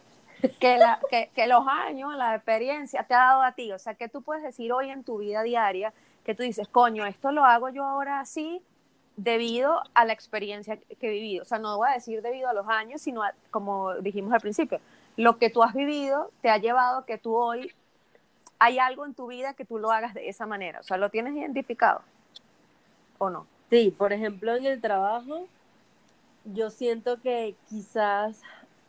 [0.59, 3.71] que, la, que, que, los años, la experiencia te ha dado a ti.
[3.71, 7.05] O sea, que tú puedes decir hoy en tu vida diaria que tú dices, coño,
[7.05, 8.61] esto lo hago yo ahora así
[9.23, 11.43] debido a la experiencia que he vivido.
[11.43, 14.79] O sea, no voy a decir debido a los años, sino como dijimos al principio,
[15.15, 17.71] lo que tú has vivido te ha llevado a que tú hoy
[18.57, 20.79] hay algo en tu vida que tú lo hagas de esa manera.
[20.79, 22.01] O sea, ¿lo tienes identificado
[23.17, 23.45] o no?
[23.69, 25.47] Sí, por ejemplo, en el trabajo,
[26.45, 28.41] yo siento que quizás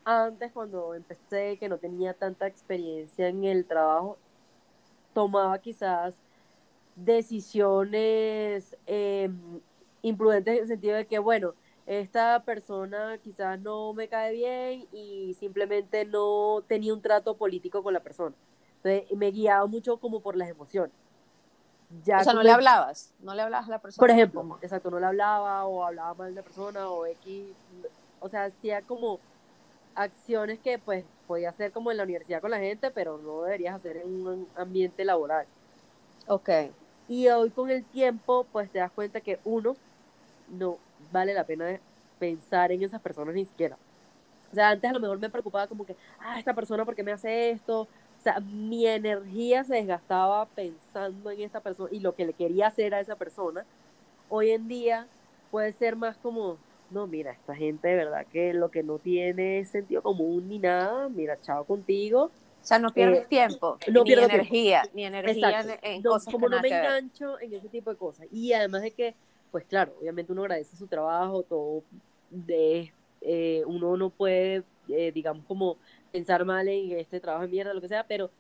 [0.05, 4.17] antes cuando empecé, que no tenía tanta experiencia en el trabajo,
[5.15, 6.15] tomaba quizás
[6.97, 9.31] decisiones eh,
[10.03, 11.55] imprudentes en el sentido de que, bueno,
[11.87, 17.93] esta persona quizás no me cae bien y simplemente no tenía un trato político con
[17.95, 18.35] la persona.
[18.83, 20.93] Entonces me guiaba mucho como por las emociones.
[22.05, 24.01] Ya o sea, no le hablabas, no le hablabas a la persona.
[24.01, 27.49] Por ejemplo, exacto, no le hablaba o hablaba mal de la persona o X,
[28.21, 29.21] o sea, hacía como
[29.95, 33.75] acciones que pues podía hacer como en la universidad con la gente, pero no deberías
[33.75, 35.47] hacer en un ambiente laboral.
[36.29, 36.49] Ok.
[37.09, 39.77] Y hoy con el tiempo, pues te das cuenta que uno,
[40.53, 40.79] no
[41.11, 41.81] vale la pena
[42.19, 43.77] pensar en esas personas ni siquiera.
[44.53, 47.03] O sea, antes a lo mejor me preocupaba como que, ah, esta persona, ¿por qué
[47.03, 47.83] me hace esto?
[47.83, 52.69] O sea, mi energía se desgastaba pensando en esta persona y lo que le quería
[52.69, 53.65] hacer a esa persona.
[54.29, 55.09] Hoy en día
[55.51, 56.59] puede ser más como,
[56.91, 61.09] no, mira, esta gente de verdad que lo que no tiene sentido común ni nada,
[61.09, 62.31] mira, chao contigo.
[62.63, 66.61] O sea, no pierdes eh, tiempo, no ni energía, ni energía en, cosas Como no
[66.61, 68.29] me engancho en ese tipo de cosas.
[68.31, 69.17] Y además de que,
[69.53, 71.85] pues claro, obviamente uno agradece su trabajo, todo
[72.31, 75.77] de, eh, uno no puede, eh, digamos, como
[76.11, 78.31] pensar mal en este trabajo de mierda, lo que sea, pero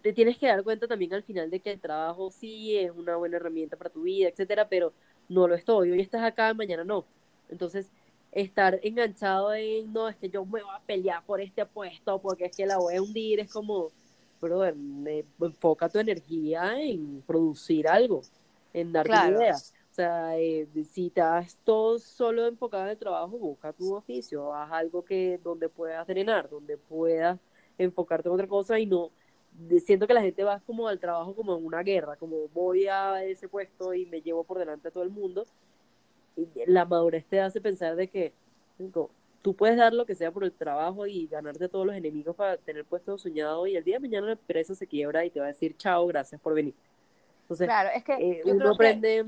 [0.00, 3.16] te tienes que dar cuenta también al final de que el trabajo sí es una
[3.16, 4.92] buena herramienta para tu vida, etcétera, pero
[5.28, 5.78] no lo es todo.
[5.78, 7.04] Hoy estás acá, mañana no.
[7.48, 7.90] Entonces,
[8.30, 12.46] estar enganchado en, no, es que yo me voy a pelear por este puesto, porque
[12.46, 13.90] es que la voy a hundir, es como,
[14.40, 14.74] brother,
[15.40, 18.22] enfoca tu energía en producir algo,
[18.72, 23.72] en darte ideas o sea, eh, si estás todo solo enfocado en el trabajo, busca
[23.72, 27.38] tu oficio, haz algo que donde puedas drenar, donde puedas
[27.78, 29.10] enfocarte en otra cosa y no
[29.84, 33.24] siento que la gente va como al trabajo como en una guerra, como voy a
[33.24, 35.44] ese puesto y me llevo por delante a todo el mundo.
[36.36, 38.32] Y la madurez te hace pensar de que
[39.42, 42.56] tú puedes dar lo que sea por el trabajo y ganarte todos los enemigos para
[42.58, 45.46] tener puesto soñado y el día de mañana la empresa se quiebra y te va
[45.46, 46.74] a decir chao, gracias por venir.
[47.42, 49.24] Entonces, claro, es que eh, uno aprende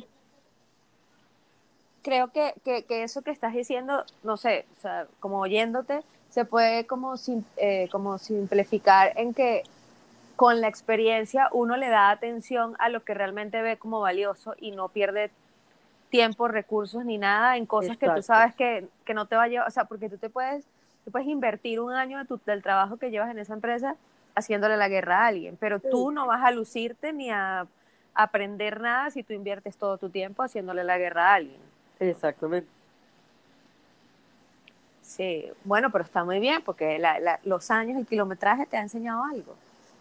[2.03, 6.45] creo que, que, que, eso que estás diciendo, no sé, o sea, como oyéndote, se
[6.45, 7.15] puede como,
[7.57, 9.65] eh, como simplificar en que
[10.37, 14.71] con la experiencia uno le da atención a lo que realmente ve como valioso y
[14.71, 15.31] no pierde
[16.09, 19.49] tiempo, recursos ni nada en cosas que tú sabes que, que, no te va a
[19.49, 20.65] llevar, o sea, porque tú te puedes,
[21.05, 23.97] tú puedes invertir un año de tu, del trabajo que llevas en esa empresa
[24.35, 27.67] haciéndole la guerra a alguien, pero tú no vas a lucirte ni a
[28.15, 31.70] aprender nada si tú inviertes todo tu tiempo haciéndole la guerra a alguien.
[32.01, 32.69] Exactamente.
[35.03, 37.03] Sí, bueno, pero está muy bien porque
[37.45, 39.55] los años, el kilometraje te ha enseñado algo.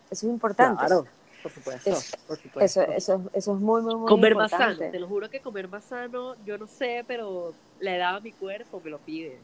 [0.09, 0.85] Eso es importante.
[0.85, 1.05] Claro,
[1.41, 1.89] por supuesto.
[1.89, 2.15] Eso,
[2.59, 4.77] eso, eso, es muy, muy, muy comer más sano.
[4.77, 8.31] Te lo juro que comer más sano, yo no sé, pero la edad a mi
[8.31, 9.37] cuerpo me lo pide.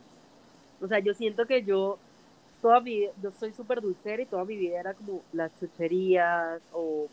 [0.82, 1.98] O sea, yo siento que yo,
[2.62, 6.62] toda mi vida, yo soy súper dulcera y toda mi vida era como las chucherías
[6.74, 7.08] o,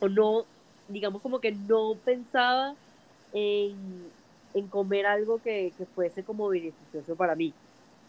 [0.00, 0.44] o no,
[0.88, 2.74] digamos como que no pensaba
[3.32, 4.10] en
[4.54, 7.52] en comer algo que, que fuese como beneficioso para mí.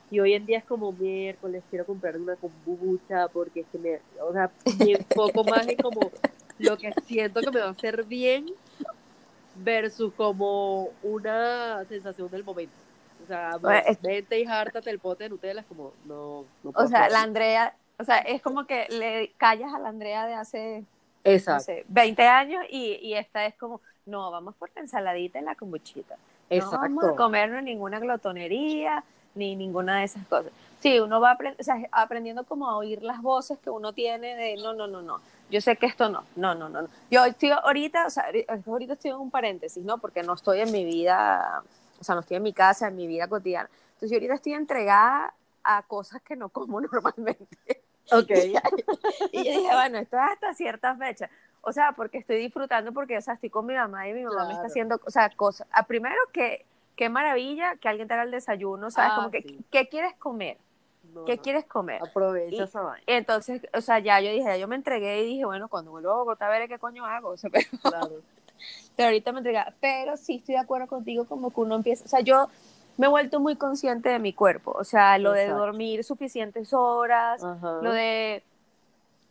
[0.10, 4.00] Y hoy en día es como miércoles, quiero comprar una kombucha porque es que me,
[4.22, 6.12] o sea, me enfoco más en como
[6.60, 8.48] lo que siento que me va a hacer bien
[9.56, 12.74] versus como una sensación del momento.
[13.24, 13.58] O sea,
[14.02, 17.76] vente y hártate el pote de Nutella, es como, no, no O sea, la Andrea,
[17.98, 20.84] o sea, es como que le callas a la Andrea de hace
[21.24, 21.72] Exacto.
[21.88, 26.16] 20 años y, y esta es como, no, vamos por la ensaladita y la kombuchita.
[26.50, 29.04] No vamos a comernos ninguna glotonería
[29.36, 30.52] ni ninguna de esas cosas.
[30.80, 31.38] Sí, uno va
[31.92, 35.22] aprendiendo como a oír las voces que uno tiene de no, no, no, no.
[35.50, 36.88] Yo sé que esto no, no, no, no.
[37.10, 38.26] Yo estoy ahorita, o sea,
[38.66, 40.00] ahorita estoy en un paréntesis, ¿no?
[40.00, 41.62] Porque no estoy en mi vida,
[42.00, 43.70] o sea, no estoy en mi casa, en mi vida cotidiana.
[43.94, 45.34] Entonces yo ahorita estoy entregada
[45.64, 47.84] a cosas que no como normalmente.
[48.12, 48.30] Ok.
[49.32, 51.30] y yo dije, bueno, esto es hasta cierta fecha.
[51.62, 54.46] O sea, porque estoy disfrutando, porque, o sea, estoy con mi mamá y mi mamá
[54.48, 55.68] me está haciendo, o sea, cosas.
[55.72, 59.14] A ah, primero que, qué maravilla que alguien te haga el desayuno, ¿sabes?
[59.14, 60.58] como ah, que, ¿qué quieres comer?
[61.26, 62.02] ¿Qué quieres comer?
[62.02, 63.04] Aprovecha esa vaina.
[63.06, 66.16] Entonces, o sea, ya yo dije, yo me entregué y dije, bueno, cuando vuelvo a
[66.18, 67.30] Bogotá, veré qué coño hago.
[67.30, 68.12] O sea, pero, claro.
[68.96, 69.60] pero ahorita me entregué.
[69.80, 72.50] Pero sí estoy de acuerdo contigo, como que uno empieza, o sea, yo
[72.98, 75.66] me he vuelto muy consciente de mi cuerpo, o sea, lo de Exacto.
[75.66, 77.80] dormir suficientes horas, Ajá.
[77.82, 78.44] lo de,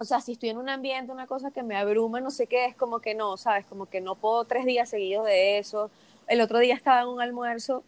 [0.01, 2.65] o sea, si estoy en un ambiente, una cosa que me abruma, no sé qué,
[2.65, 3.67] es como que no, ¿sabes?
[3.67, 5.91] Como que no puedo tres días seguidos de eso.
[6.27, 7.85] El otro día estaba en un almuerzo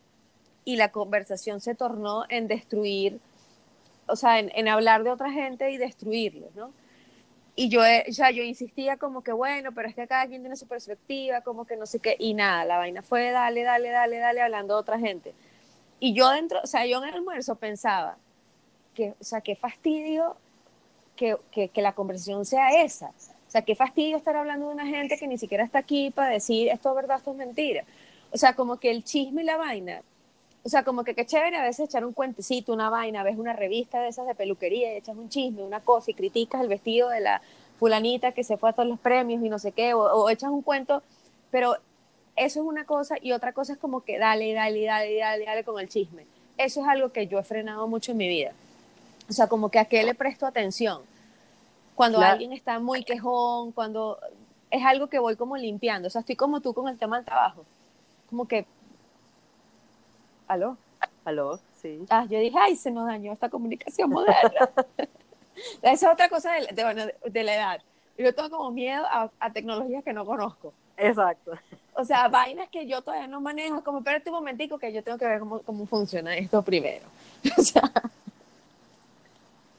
[0.67, 3.19] y la conversación se tornó en destruir,
[4.07, 6.75] o sea, en, en hablar de otra gente y destruirlos, ¿no?
[7.57, 10.43] Y yo, eh, o sea, yo insistía como que, bueno, pero es que cada quien
[10.43, 13.89] tiene su perspectiva, como que no sé qué, y nada, la vaina fue dale, dale,
[13.89, 15.35] dale, dale, hablando de otra gente.
[15.99, 18.19] Y yo dentro, o sea, yo en el almuerzo pensaba
[18.95, 20.37] que, o sea, qué fastidio
[21.17, 23.09] que, que, la conversación sea esa.
[23.09, 26.31] O sea, qué fastidio estar hablando de una gente que ni siquiera está aquí para
[26.31, 27.85] decir esto es verdad, esto es mentira.
[28.33, 30.03] O sea, como que el chisme y la vaina,
[30.65, 33.53] o sea, como que qué chévere a veces echar un cuentecito, una vaina, ves una
[33.53, 37.09] revista de esas de peluquería y echas un chisme, una cosa y criticas el vestido
[37.09, 37.43] de la
[37.79, 40.51] fulanita que se fue a todos los premios y no sé qué, o, o echas
[40.51, 41.03] un cuento,
[41.51, 41.77] pero
[42.37, 45.65] eso es una cosa y otra cosa es como que dale, dale, dale, dale, dale
[45.65, 46.25] con el chisme.
[46.57, 48.53] Eso es algo que yo he frenado mucho en mi vida.
[49.29, 51.01] O sea, como que a qué le presto atención.
[51.95, 52.33] Cuando Claro.
[52.33, 54.19] alguien está muy quejón, cuando
[54.71, 56.09] es algo que voy como limpiando.
[56.09, 57.65] O sea, estoy como tú con el tema del trabajo.
[58.29, 58.67] Como que...
[60.49, 60.77] ¿Aló?
[61.25, 62.05] Aló, sí.
[62.11, 64.71] Ah, yo dije, ay, se nos dañó esta comunicación moderna.
[65.83, 67.81] Esa es otra cosa de, de, bueno, de- de la edad.
[68.19, 70.73] Yo tengo como miedo a, a tecnologías que no conozco.
[70.97, 71.53] Exacto.
[71.95, 75.19] O sea, vainas que yo todavía no manejo, como espérate un momentico que yo tengo
[75.19, 77.07] que ver cómo, cómo funciona esto primero.
[77.59, 77.91] O sea,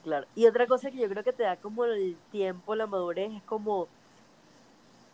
[0.04, 0.28] Claro.
[0.36, 3.44] Y otra cosa que yo creo que te da como el tiempo, la madurez, es
[3.44, 3.88] como.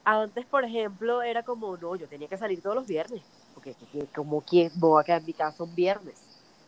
[0.03, 3.23] Antes, por ejemplo, era como, no, yo tenía que salir todos los viernes.
[3.53, 6.15] Porque que- que- como quien voy a quedar en mi casa un viernes.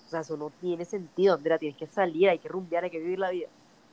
[0.06, 1.58] O sea, eso no tiene sentido, Andrea.
[1.58, 3.48] Tienes que salir, hay que rumbear, hay que vivir la vida.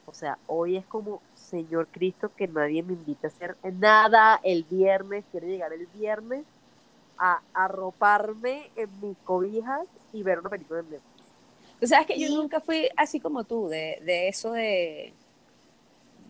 [0.05, 4.64] O sea, hoy es como, Señor Cristo, que nadie me invita a hacer nada el
[4.64, 5.25] viernes.
[5.31, 6.45] Quiero llegar el viernes
[7.19, 11.08] a arroparme en mis cobijas y ver una película en Netflix.
[11.81, 15.12] Tú sabes que yo nunca fui así como tú, de, de eso de,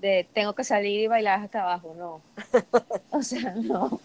[0.00, 2.20] de tengo que salir y bailar hasta abajo, no.
[3.10, 4.00] O sea, no.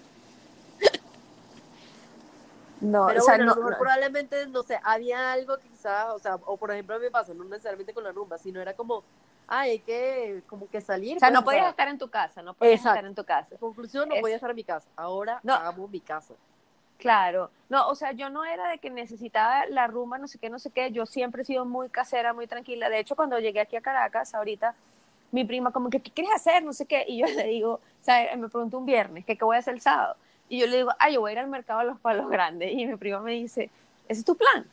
[2.82, 3.77] No, Pero o sea, bueno, no, no.
[3.77, 7.93] probablemente, no sé, había algo quizás, o sea, o por ejemplo me pasa, no necesariamente
[7.93, 9.03] con la rumba, sino era como,
[9.47, 11.15] ay, hay que como que salir.
[11.15, 12.95] O sea, pues, no podías estar en tu casa, no podías Exacto.
[12.97, 13.47] estar en tu casa.
[13.51, 14.89] En conclusión, no es- podía estar en mi casa.
[14.97, 15.53] Ahora No.
[15.53, 16.34] amo mi casa.
[17.03, 20.49] Claro, no, o sea, yo no era de que necesitaba la rumba, no sé qué,
[20.49, 22.87] no sé qué, yo siempre he sido muy casera, muy tranquila.
[22.89, 24.73] De hecho, cuando llegué aquí a Caracas, ahorita,
[25.31, 26.63] mi prima como que, ¿qué quieres hacer?
[26.63, 29.43] No sé qué, y yo le digo, o sea, me preguntó un viernes, ¿qué, qué
[29.43, 30.15] voy a hacer el sábado?
[30.47, 32.71] Y yo le digo, ah, yo voy a ir al mercado de los palos grandes.
[32.71, 33.73] Y mi prima me dice,
[34.07, 34.71] ¿ese es tu plan?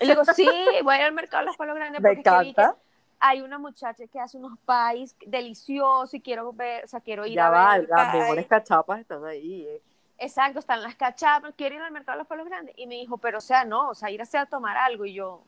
[0.00, 2.20] Y le digo, sí, voy a ir al mercado de los palos grandes Me porque
[2.22, 2.76] es que vi que encanta.
[3.20, 7.40] hay una muchacha que hace unos pies deliciosos y quiero ver, o sea, quiero ir
[7.40, 8.20] Ya a va, ver el las pie.
[8.20, 9.66] mejores cachapas están ahí.
[9.66, 9.82] eh.
[10.18, 12.74] Exacto, están las cachapas, quiero ir al mercado de los palos grandes.
[12.78, 15.04] Y me dijo, pero o sea, no, o sea, ir a tomar algo.
[15.04, 15.42] Y yo,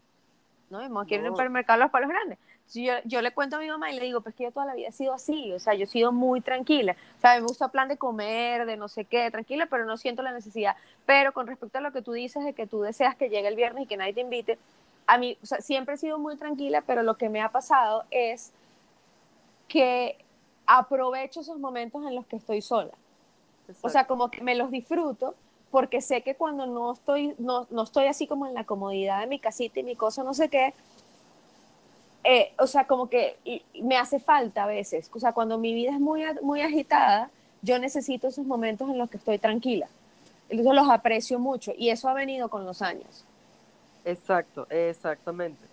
[0.70, 2.38] no, mi mamá quiere ir el mercado de los palos grandes.
[2.74, 4.74] Yo, yo le cuento a mi mamá y le digo, pues que yo toda la
[4.74, 6.96] vida he sido así, o sea, yo he sido muy tranquila.
[7.16, 10.22] O sea, me gusta plan de comer, de no sé qué, tranquila, pero no siento
[10.22, 10.76] la necesidad.
[11.06, 13.54] Pero con respecto a lo que tú dices de que tú deseas que llegue el
[13.54, 14.58] viernes y que nadie te invite,
[15.06, 18.04] a mí, o sea, siempre he sido muy tranquila, pero lo que me ha pasado
[18.10, 18.52] es
[19.68, 20.18] que
[20.66, 22.92] aprovecho esos momentos en los que estoy sola.
[23.82, 25.34] O sea, como que me los disfruto
[25.70, 29.26] porque sé que cuando no estoy, no, no estoy así como en la comodidad de
[29.26, 30.72] mi casita y mi cosa, no sé qué,
[32.24, 33.36] eh, o sea, como que
[33.82, 35.10] me hace falta a veces.
[35.14, 37.30] O sea, cuando mi vida es muy, muy agitada,
[37.62, 39.88] yo necesito esos momentos en los que estoy tranquila.
[40.48, 43.24] Entonces los aprecio mucho y eso ha venido con los años.
[44.04, 45.64] Exacto, exactamente.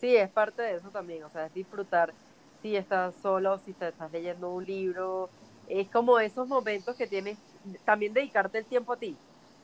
[0.00, 2.12] Sí, es parte de eso también, o sea, es disfrutar
[2.60, 5.28] si estás solo, si te estás leyendo un libro,
[5.68, 7.38] es como esos momentos que tienes,
[7.84, 9.10] también dedicarte el tiempo a ti.
[9.10, 9.18] ¿no?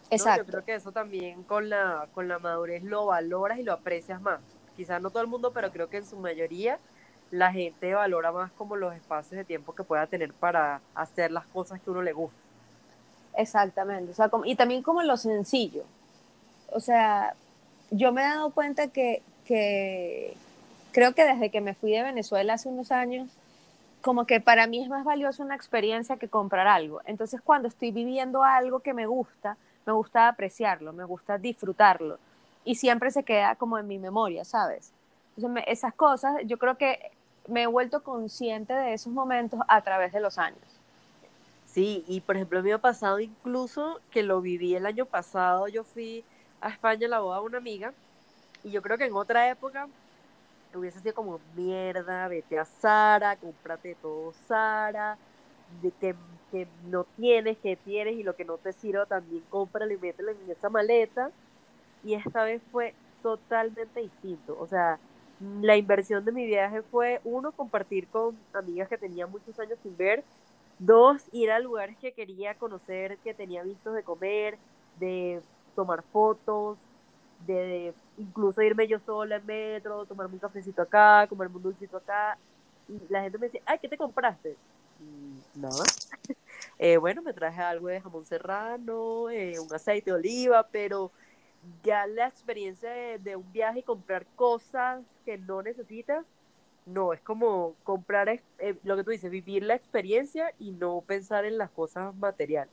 [0.09, 0.51] Yo Exacto.
[0.53, 4.41] creo que eso también con la, con la madurez lo valoras y lo aprecias más.
[4.77, 6.79] Quizás no todo el mundo, pero creo que en su mayoría
[7.31, 11.47] la gente valora más como los espacios de tiempo que pueda tener para hacer las
[11.47, 12.39] cosas que uno le gusta.
[13.37, 14.11] Exactamente.
[14.11, 15.85] O sea, como- y también como lo sencillo.
[16.73, 17.35] O sea,
[17.91, 20.35] yo me he dado cuenta que, que
[20.93, 23.29] creo que desde que me fui de Venezuela hace unos años,
[24.01, 27.01] como que para mí es más valioso una experiencia que comprar algo.
[27.05, 32.19] Entonces, cuando estoy viviendo algo que me gusta, me gusta apreciarlo, me gusta disfrutarlo.
[32.65, 34.93] Y siempre se queda como en mi memoria, ¿sabes?
[35.37, 37.11] Entonces, esas cosas, yo creo que
[37.49, 40.61] me he vuelto consciente de esos momentos a través de los años.
[41.67, 45.85] Sí, y por ejemplo, me ha pasado incluso que lo viví el año pasado, yo
[45.85, 46.25] fui
[46.61, 47.93] a España a la boda de una amiga,
[48.65, 49.89] y yo creo que en otra época
[50.75, 55.19] hubiese sido como mierda, vete a Sara, cómprate todo Sara,
[55.83, 56.17] de que,
[56.51, 60.33] que no tienes, que tienes, y lo que no te sirva también cómpralo y mételo
[60.33, 61.33] en esa maleta.
[62.03, 64.59] y esta vez fue totalmente distinto.
[64.59, 65.01] O sea,
[65.39, 69.97] la inversión de mi viaje fue, uno, compartir con amigas que tenía muchos años sin
[69.97, 70.25] ver,
[70.79, 74.59] dos, ir a lugares que quería conocer, que tenía vistos de comer,
[74.97, 75.43] de
[75.75, 76.79] tomar fotos,
[77.39, 82.39] de, incluso irme yo sola en metro, tomarme un cafecito acá, comerme un dulcito acá.
[82.89, 84.57] Y la gente me decía, ay, ¿qué te compraste?
[85.55, 85.85] nada.
[86.79, 91.11] Eh, bueno, me traje algo de jamón serrano, eh, un aceite de oliva, pero
[91.83, 96.27] ya la experiencia de, un viaje y comprar cosas que no necesitas,
[96.87, 101.45] no, es como comprar eh, lo que tú dices, vivir la experiencia y no pensar
[101.45, 102.73] en las cosas materiales.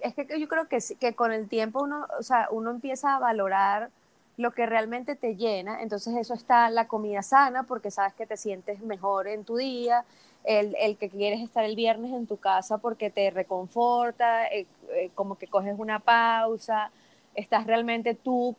[0.00, 3.18] Es que yo creo que, que con el tiempo uno, o sea, uno empieza a
[3.18, 3.90] valorar
[4.36, 8.38] lo que realmente te llena, entonces eso está la comida sana porque sabes que te
[8.38, 10.04] sientes mejor en tu día,
[10.44, 15.10] el, el que quieres estar el viernes en tu casa porque te reconforta, eh, eh,
[15.14, 16.90] como que coges una pausa,
[17.34, 18.56] estás realmente tú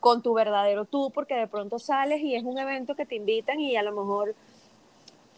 [0.00, 3.58] con tu verdadero tú, porque de pronto sales y es un evento que te invitan
[3.60, 4.34] y a lo mejor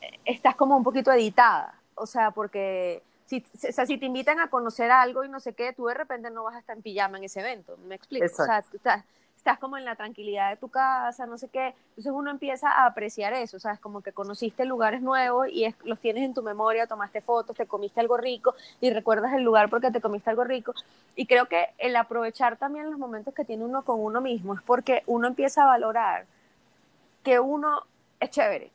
[0.01, 4.41] eh, estás como un poquito editada, o sea, porque si, o sea, si te invitan
[4.41, 6.83] a conocer algo y no sé qué, tú de repente no vas a estar en
[6.83, 9.05] pijama en ese evento, me explico, o sea, tú estás,
[9.45, 11.75] estás como en la tranquilidad de tu casa, no sé qué.
[11.91, 13.79] Entonces uno empieza a apreciar eso, ¿sabes?
[13.79, 18.01] Como que conociste lugares nuevos y los tienes en tu memoria, tomaste fotos, te comiste
[18.01, 20.75] algo rico y recuerdas el lugar porque te comiste algo rico.
[21.14, 24.62] Y creo que el aprovechar también los momentos que tiene uno con uno mismo es
[24.62, 26.25] porque uno empieza a valorar
[27.22, 27.83] que uno
[28.20, 28.70] es chévere.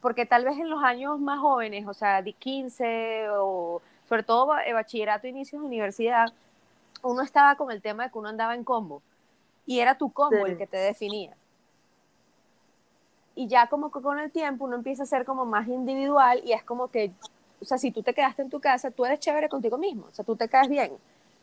[0.00, 4.46] Porque tal vez en los años más jóvenes, o sea, de 15 o sobre todo
[4.46, 6.32] bachillerato, inicios de universidad,
[7.02, 9.02] uno estaba con el tema de que uno andaba en combo
[9.66, 11.34] y era tu combo el que te definía.
[13.34, 16.52] Y ya como que con el tiempo uno empieza a ser como más individual y
[16.52, 17.12] es como que,
[17.60, 20.14] o sea, si tú te quedaste en tu casa, tú eres chévere contigo mismo, o
[20.14, 20.92] sea, tú te quedas bien.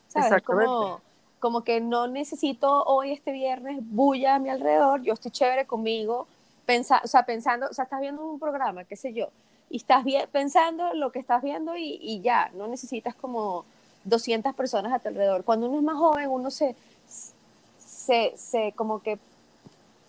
[0.07, 0.43] ¿Sabes?
[0.43, 1.01] Como,
[1.39, 6.27] como que no necesito hoy, este viernes, bulla a mi alrededor, yo estoy chévere conmigo,
[6.69, 9.29] pensa, o sea, pensando, o sea, estás viendo un programa, qué sé yo,
[9.71, 13.65] y estás bien, pensando lo que estás viendo y, y ya, no necesitas como
[14.03, 15.43] 200 personas a tu alrededor.
[15.43, 16.75] Cuando uno es más joven, uno se,
[17.07, 19.17] se, como que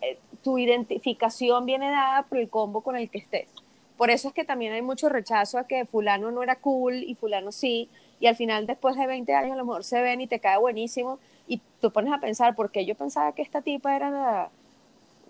[0.02, 3.48] eh, tu identificación viene dada por el combo con el que estés.
[3.96, 7.14] Por eso es que también hay mucho rechazo a que fulano no era cool y
[7.14, 7.88] fulano sí,
[8.20, 10.58] y al final después de 20 años a lo mejor se ven y te cae
[10.58, 14.50] buenísimo y tú pones a pensar, ¿por qué yo pensaba que esta tipa era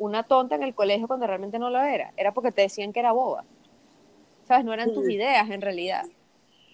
[0.01, 2.12] una tonta en el colegio cuando realmente no lo era?
[2.16, 3.44] Era porque te decían que era boba.
[4.48, 4.64] ¿Sabes?
[4.64, 6.07] No eran tus ideas en realidad.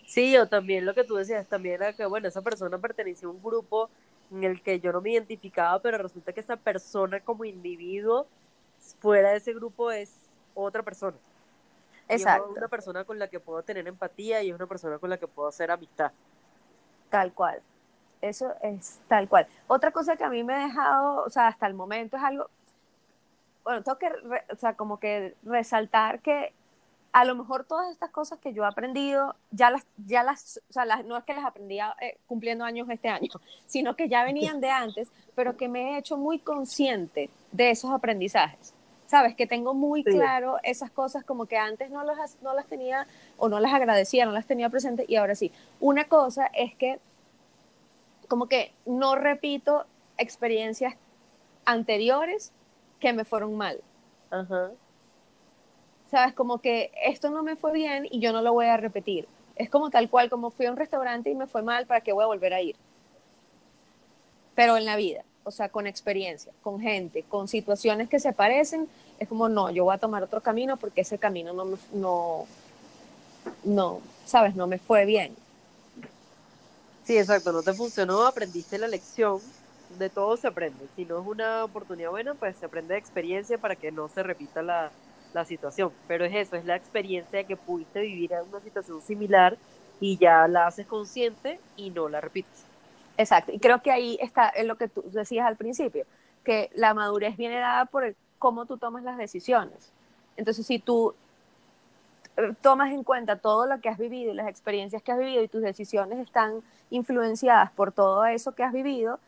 [0.06, 3.32] Sí, o también lo que tú decías, también era que, bueno, esa persona pertenecía a
[3.32, 3.90] un grupo
[4.30, 8.28] en el que yo no me identificaba, pero resulta que esa persona como individuo
[9.00, 10.14] fuera de ese grupo es
[10.54, 11.16] otra persona.
[12.08, 12.52] Exacto.
[12.52, 15.18] es una persona con la que puedo tener empatía y es una persona con la
[15.18, 16.12] que puedo hacer amistad.
[17.10, 17.60] Tal cual.
[18.22, 19.48] Eso es tal cual.
[19.66, 22.48] Otra cosa que a mí me ha dejado, o sea, hasta el momento es algo,
[23.66, 24.06] bueno, tengo que,
[24.52, 26.52] o sea, como que resaltar que
[27.10, 30.72] a lo mejor todas estas cosas que yo he aprendido, ya las, ya las, o
[30.72, 33.28] sea, las, no es que las aprendí eh, cumpliendo años este año,
[33.66, 37.90] sino que ya venían de antes, pero que me he hecho muy consciente de esos
[37.90, 38.72] aprendizajes.
[39.08, 43.08] Sabes, que tengo muy claro esas cosas como que antes no las, no las tenía
[43.36, 45.50] o no las agradecía, no las tenía presentes y ahora sí.
[45.80, 47.00] Una cosa es que
[48.28, 49.86] como que no repito
[50.18, 50.94] experiencias
[51.64, 52.52] anteriores
[53.00, 53.80] que me fueron mal.
[54.30, 54.70] Ajá.
[56.10, 56.34] ¿sabes?
[56.34, 59.26] Como que esto no me fue bien y yo no lo voy a repetir.
[59.56, 62.12] Es como tal cual, como fui a un restaurante y me fue mal, ¿para qué
[62.12, 62.76] voy a volver a ir?
[64.54, 68.88] Pero en la vida, o sea, con experiencia, con gente, con situaciones que se parecen,
[69.18, 72.46] es como, no, yo voy a tomar otro camino porque ese camino no, me, no,
[73.64, 74.54] no, ¿sabes?
[74.54, 75.34] No me fue bien.
[77.04, 79.40] Sí, exacto, no te funcionó, aprendiste la lección,
[79.98, 80.86] de todo se aprende.
[80.96, 84.22] Si no es una oportunidad buena, pues se aprende de experiencia para que no se
[84.22, 84.90] repita la,
[85.32, 85.92] la situación.
[86.08, 89.56] Pero es eso, es la experiencia de que pudiste vivir en una situación similar
[90.00, 92.64] y ya la haces consciente y no la repites.
[93.16, 96.04] Exacto, y creo que ahí está en lo que tú decías al principio,
[96.44, 99.92] que la madurez viene dada por cómo tú tomas las decisiones.
[100.36, 101.14] Entonces, si tú
[102.36, 105.42] eh, tomas en cuenta todo lo que has vivido y las experiencias que has vivido
[105.42, 109.18] y tus decisiones están influenciadas por todo eso que has vivido,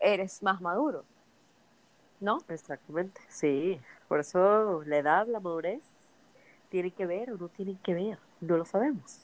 [0.00, 1.04] eres más maduro.
[2.20, 2.38] ¿No?
[2.48, 3.80] Exactamente, sí.
[4.08, 5.82] Por eso la edad, la madurez,
[6.68, 8.18] tiene que ver o no tienen que ver.
[8.40, 9.20] No lo sabemos.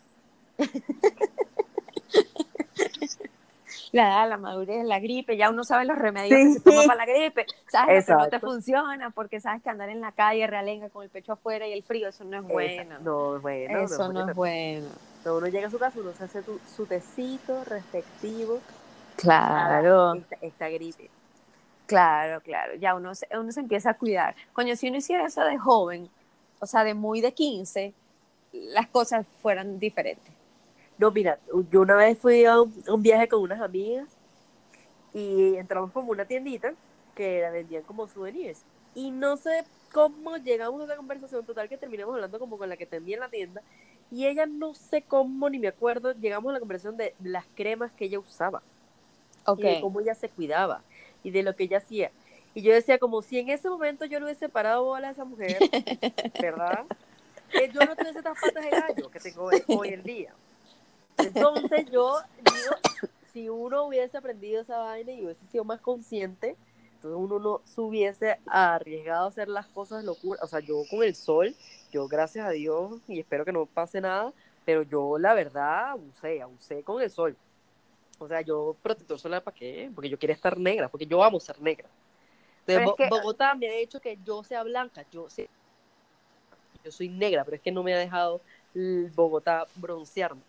[3.92, 7.06] la edad, la madurez, la gripe, ya uno sabe los remedios que se toma para
[7.06, 10.88] la gripe, sabes que no te funciona porque sabes que andar en la calle realenga
[10.90, 12.98] con el pecho afuera y el frío, eso no es bueno.
[13.00, 13.78] No es bueno.
[13.80, 14.88] Eso no, es bueno.
[15.24, 16.42] uno llega a su casa, uno se hace
[16.74, 18.60] su tecito respectivo
[19.16, 20.14] Claro.
[20.14, 21.10] esta, esta gripe.
[21.86, 24.34] Claro, claro, ya uno se, uno se empieza a cuidar.
[24.52, 26.08] Coño, si uno hiciera eso de joven,
[26.60, 27.92] o sea, de muy de 15,
[28.52, 30.32] las cosas fueran diferentes.
[30.96, 31.38] No, mira,
[31.70, 34.08] yo una vez fui a un, un viaje con unas amigas
[35.12, 36.72] y entramos como una tiendita
[37.14, 38.62] que la vendían como souvenirs.
[38.94, 42.76] Y no sé cómo llegamos a esa conversación total que terminamos hablando como con la
[42.76, 43.62] que atendía en la tienda.
[44.10, 47.92] Y ella no sé cómo, ni me acuerdo, llegamos a la conversación de las cremas
[47.92, 48.62] que ella usaba.
[49.58, 50.82] Y de cómo ella se cuidaba
[51.22, 52.10] y de lo que ella hacía.
[52.54, 55.24] Y yo decía, como si en ese momento yo le hubiese parado bola a esa
[55.24, 55.58] mujer,
[56.40, 56.84] ¿verdad?
[57.50, 60.32] Que yo no tuviese estas patas de gallo que tengo hoy- hoy en día.
[61.18, 66.56] Entonces yo digo, si uno hubiese aprendido esa vaina y hubiese sido más consciente,
[66.94, 70.42] entonces uno no se hubiese arriesgado a hacer las cosas locuras.
[70.42, 71.54] O sea, yo con el sol,
[71.92, 74.32] yo gracias a Dios, y espero que no pase nada,
[74.64, 77.36] pero yo la verdad abusé, abusé con el sol.
[78.18, 79.90] O sea, yo protector solar para qué?
[79.94, 81.88] Porque yo quería estar negra, porque yo amo ser negra.
[82.60, 85.48] Entonces, Bo- que- Bogotá me ha hecho que yo sea blanca, yo sé,
[86.84, 88.42] yo soy negra, pero es que no me ha dejado
[89.14, 90.42] Bogotá broncearme.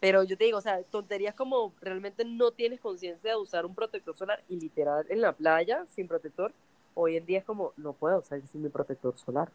[0.00, 3.74] Pero yo te digo, o sea, tonterías como realmente no tienes conciencia de usar un
[3.74, 6.52] protector solar y literal en la playa sin protector,
[6.94, 9.50] hoy en día es como, no puedo usar sin mi protector solar.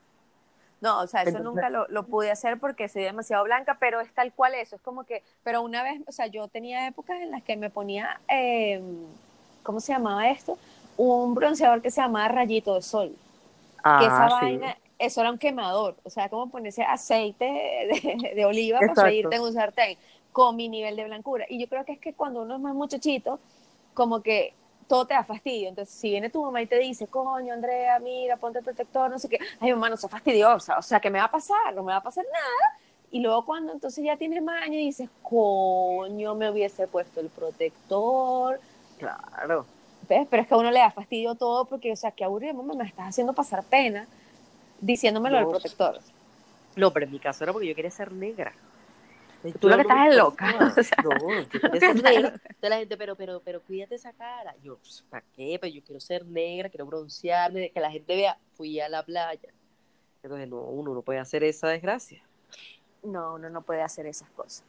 [0.84, 4.02] No, o sea, eso Entonces- nunca lo, lo pude hacer porque soy demasiado blanca, pero
[4.02, 4.76] es tal cual eso.
[4.76, 7.70] Es como que, pero una vez, o sea, yo tenía épocas en las que me
[7.70, 8.82] ponía, eh,
[9.64, 10.58] ¿cómo se llamaba esto?
[10.98, 13.08] Un bronceador que se llamaba rayito de sol.
[13.78, 14.46] que esa Ah, sí.
[14.46, 19.36] vaina, eso era un quemador, o sea, como ponerse aceite de, de oliva para freírte
[19.38, 19.98] en un sartén
[20.34, 21.46] con mi nivel de blancura.
[21.50, 23.40] Y yo creo que es que cuando uno es más muchachito,
[23.94, 24.54] como que
[24.88, 25.70] todo te da fastidio.
[25.70, 29.20] Entonces, si viene tu mamá y te dice, coño, Andrea, mira, ponte el protector, no
[29.20, 31.74] sé qué, ay, mamá, no seas fastidiosa, o sea, ¿qué me va a pasar?
[31.76, 32.80] No me va a pasar nada.
[33.12, 37.30] Y luego cuando entonces ya tienes más años y dices, coño, me hubiese puesto el
[37.30, 38.60] protector,
[38.98, 39.66] Claro.
[40.08, 40.28] ¿Ves?
[40.30, 42.74] Pero es que a uno le da fastidio todo porque, o sea, qué aburrido, mamá,
[42.76, 44.06] me estás haciendo pasar pena
[44.80, 45.52] diciéndomelo del No.
[45.52, 46.00] protector.
[46.76, 48.54] No, pero en mi caso era porque yo quería ser negra.
[49.60, 50.46] Tú lo que estás es loca.
[50.78, 52.30] O sea, no, yo quería ser negra.
[52.30, 54.56] Entonces la gente, pero, pero, pero cuídate esa cara.
[54.64, 55.58] Yo, pues, ¿para qué?
[55.60, 59.50] Pero yo quiero ser negra, quiero broncearme, que la gente vea, fui a la playa.
[60.22, 62.24] Entonces, no, uno no puede hacer esa desgracia.
[63.04, 64.64] No, uno no puede hacer esas cosas.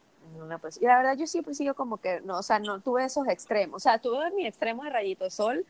[0.59, 3.27] Puede- Y la verdad, yo siempre sigo como que, no, o sea, no tuve esos
[3.27, 3.75] extremos.
[3.77, 5.65] O sea, tuve mi extremo de rayito de sol,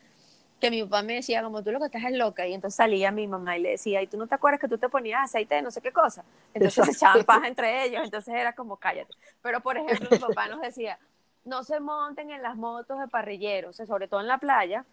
[0.60, 2.46] que mi papá me decía, como tú lo que estás es loca.
[2.46, 4.78] Y entonces salía mi mamá y le decía, ¿y tú no te acuerdas que tú
[4.78, 6.24] te ponías aceite de no sé qué cosa?
[6.54, 6.92] Entonces se Exacto.
[6.92, 9.14] echaban paja entre ellos, entonces era como, cállate.
[9.42, 10.98] Pero, por ejemplo, mi papá nos decía,
[11.44, 14.84] no se monten en las motos de parrilleros, o sea, sobre todo en la playa,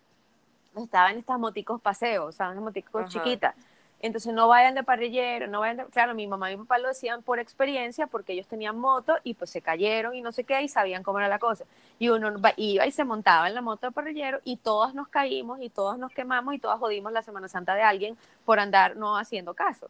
[0.76, 3.10] estaban estas moticos paseos, o sea, unas moticos Ajá.
[3.10, 3.56] chiquitas.
[4.04, 5.86] Entonces no vayan de parrillero, no vayan de...
[5.86, 9.34] Claro, mi mamá y mi papá lo decían por experiencia porque ellos tenían moto y
[9.34, 11.64] pues se cayeron y no sé qué y sabían cómo era la cosa.
[12.00, 15.62] Y uno iba y se montaba en la moto de parrillero y todos nos caímos
[15.62, 19.16] y todos nos quemamos y todas jodimos la Semana Santa de alguien por andar no
[19.16, 19.90] haciendo caso.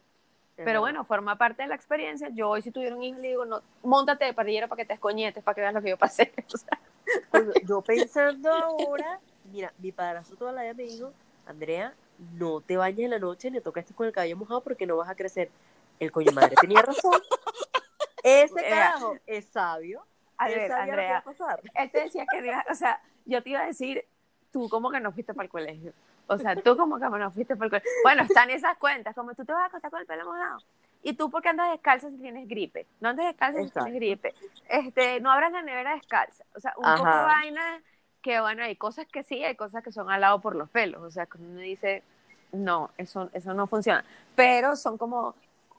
[0.54, 0.80] Pero verdad.
[0.80, 2.28] bueno, forma parte de la experiencia.
[2.28, 4.94] Yo hoy si tuviera un hijo le digo, no, montate de parrillero para que te
[4.94, 6.32] escoñetes, para que veas lo que yo pasé.
[6.54, 6.78] O sea,
[7.32, 9.18] Coño, yo pensando ahora,
[9.50, 11.12] mira, mi padrastro toda la vida me dijo,
[11.46, 14.96] Andrea, no te bañes en la noche ni toques con el cabello mojado porque no
[14.96, 15.50] vas a crecer.
[16.00, 17.20] El coño madre tenía razón.
[18.22, 20.04] Ese carajo es sabio.
[20.38, 21.60] a ver, Andrea, pasar.
[21.74, 24.04] él te decía que, o sea, yo te iba a decir,
[24.50, 25.92] tú como que no fuiste para el colegio.
[26.26, 27.90] O sea, tú como que no fuiste para el colegio.
[28.02, 30.58] Bueno, están esas cuentas, como tú te vas a acostar con el pelo mojado.
[31.02, 32.86] ¿Y tú por qué andas descalza si tienes gripe?
[33.00, 33.90] No andes descalza si Exacto.
[33.90, 34.34] tienes gripe.
[34.70, 36.44] Este, no abras la nevera descalza.
[36.54, 37.18] O sea, un poco Ajá.
[37.18, 37.82] de vaina
[38.24, 41.02] que, bueno, hay cosas que sí, hay cosas que son al lado por los pelos.
[41.02, 42.02] O sea, que uno dice,
[42.52, 44.02] no, eso, eso no funciona.
[44.34, 45.34] Pero son como,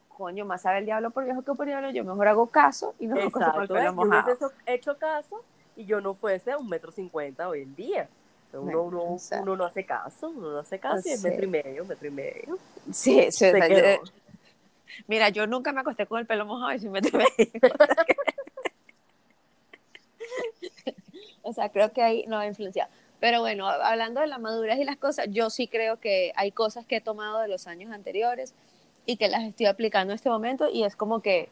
[0.10, 3.08] coño, más sabe el diablo por viejo que por diablo, yo mejor hago caso y
[3.08, 3.96] no acuesto con el Exacto, pelo ¿ves?
[3.96, 4.54] yo hubiese mojado.
[4.68, 5.44] hecho caso
[5.76, 8.08] y yo no fuese un metro cincuenta hoy en día.
[8.54, 11.84] Uno, uno, uno no hace caso, uno no hace caso y es metro y medio,
[11.84, 12.58] metro y medio.
[12.92, 14.06] Sí, sí, Se o sea, quedó.
[14.06, 14.12] yo-
[15.08, 17.26] Mira, yo nunca me acosté con el pelo mojado y sí me tuve.
[21.46, 22.90] O sea, creo que ahí no ha influenciado.
[23.20, 26.86] Pero bueno, hablando de la madurez y las cosas, yo sí creo que hay cosas
[26.86, 28.54] que he tomado de los años anteriores
[29.06, 31.50] y que las estoy aplicando en este momento y es como que,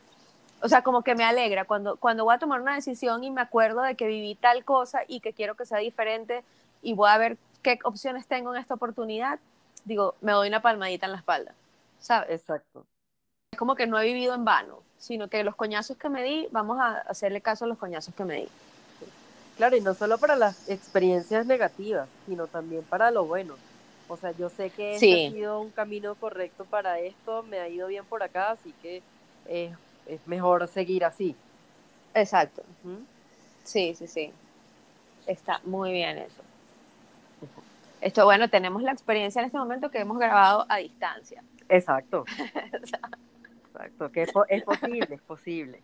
[0.61, 3.41] o sea, como que me alegra cuando, cuando voy a tomar una decisión y me
[3.41, 6.43] acuerdo de que viví tal cosa y que quiero que sea diferente
[6.81, 9.39] y voy a ver qué opciones tengo en esta oportunidad,
[9.85, 11.53] digo, me doy una palmadita en la espalda,
[11.99, 12.41] ¿sabes?
[12.41, 12.85] Exacto.
[13.51, 16.47] es como que no he vivido en vano, sino que los coñazos que me di,
[16.51, 18.49] vamos a hacerle caso a los coñazos que me di.
[19.57, 23.55] Claro, y no solo para las experiencias negativas, sino también para lo bueno.
[24.07, 27.67] O sea, yo sé que este ha sido un camino correcto para esto, me ha
[27.69, 29.01] ido bien por acá, así que
[29.47, 29.71] es,
[30.07, 31.35] es mejor seguir así.
[32.13, 32.63] Exacto.
[33.63, 34.31] Sí, sí, sí.
[35.25, 36.41] Está muy bien eso.
[38.01, 41.41] Esto, bueno, tenemos la experiencia en este momento que hemos grabado a distancia.
[41.69, 42.25] Exacto.
[43.73, 45.81] Exacto, que es, es posible, es posible.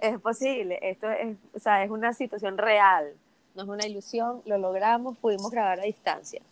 [0.00, 3.14] Es posible, esto es, o sea, es una situación real,
[3.54, 6.42] no es una ilusión, lo logramos, pudimos grabar a distancia.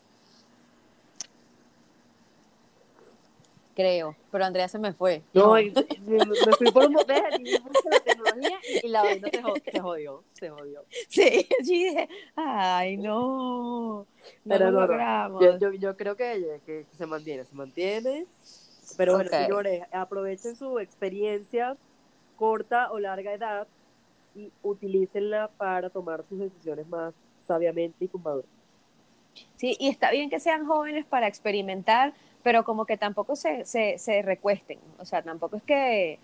[3.75, 5.23] Creo, pero Andrea se me fue.
[5.33, 5.75] No, y-
[6.09, 10.85] me fui por un momento, la tecnología y la vaina se se jodió, se jodió.
[11.09, 14.07] Sí, yo dije, ay, no, no
[14.45, 15.43] Pero lo logramos.
[15.43, 18.27] Yo, yo, yo creo que, que se mantiene, se mantiene.
[18.97, 21.77] Pero bueno, señores, aprovechen su experiencia,
[22.37, 23.67] corta o larga edad,
[24.35, 27.15] y utilícenla para tomar sus decisiones más
[27.47, 28.49] sabiamente y con madurez.
[29.57, 33.99] Sí, y está bien que sean jóvenes para experimentar, pero como que tampoco se, se,
[33.99, 34.79] se recuesten.
[34.99, 36.19] O sea, tampoco es que,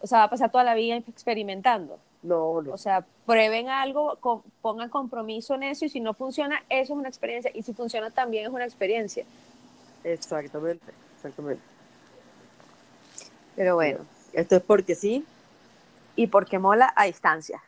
[0.00, 1.98] o sea, va a pasar toda la vida experimentando.
[2.22, 2.72] No, no.
[2.72, 6.98] O sea, prueben algo, con- pongan compromiso en eso y si no funciona, eso es
[6.98, 7.50] una experiencia.
[7.54, 9.24] Y si funciona, también es una experiencia.
[10.04, 11.62] Exactamente, exactamente.
[13.56, 14.00] Pero bueno,
[14.32, 15.24] Esto es porque sí.
[16.16, 17.62] y porque mola a distancia.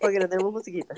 [0.00, 0.94] Porque no tenemos musiquita.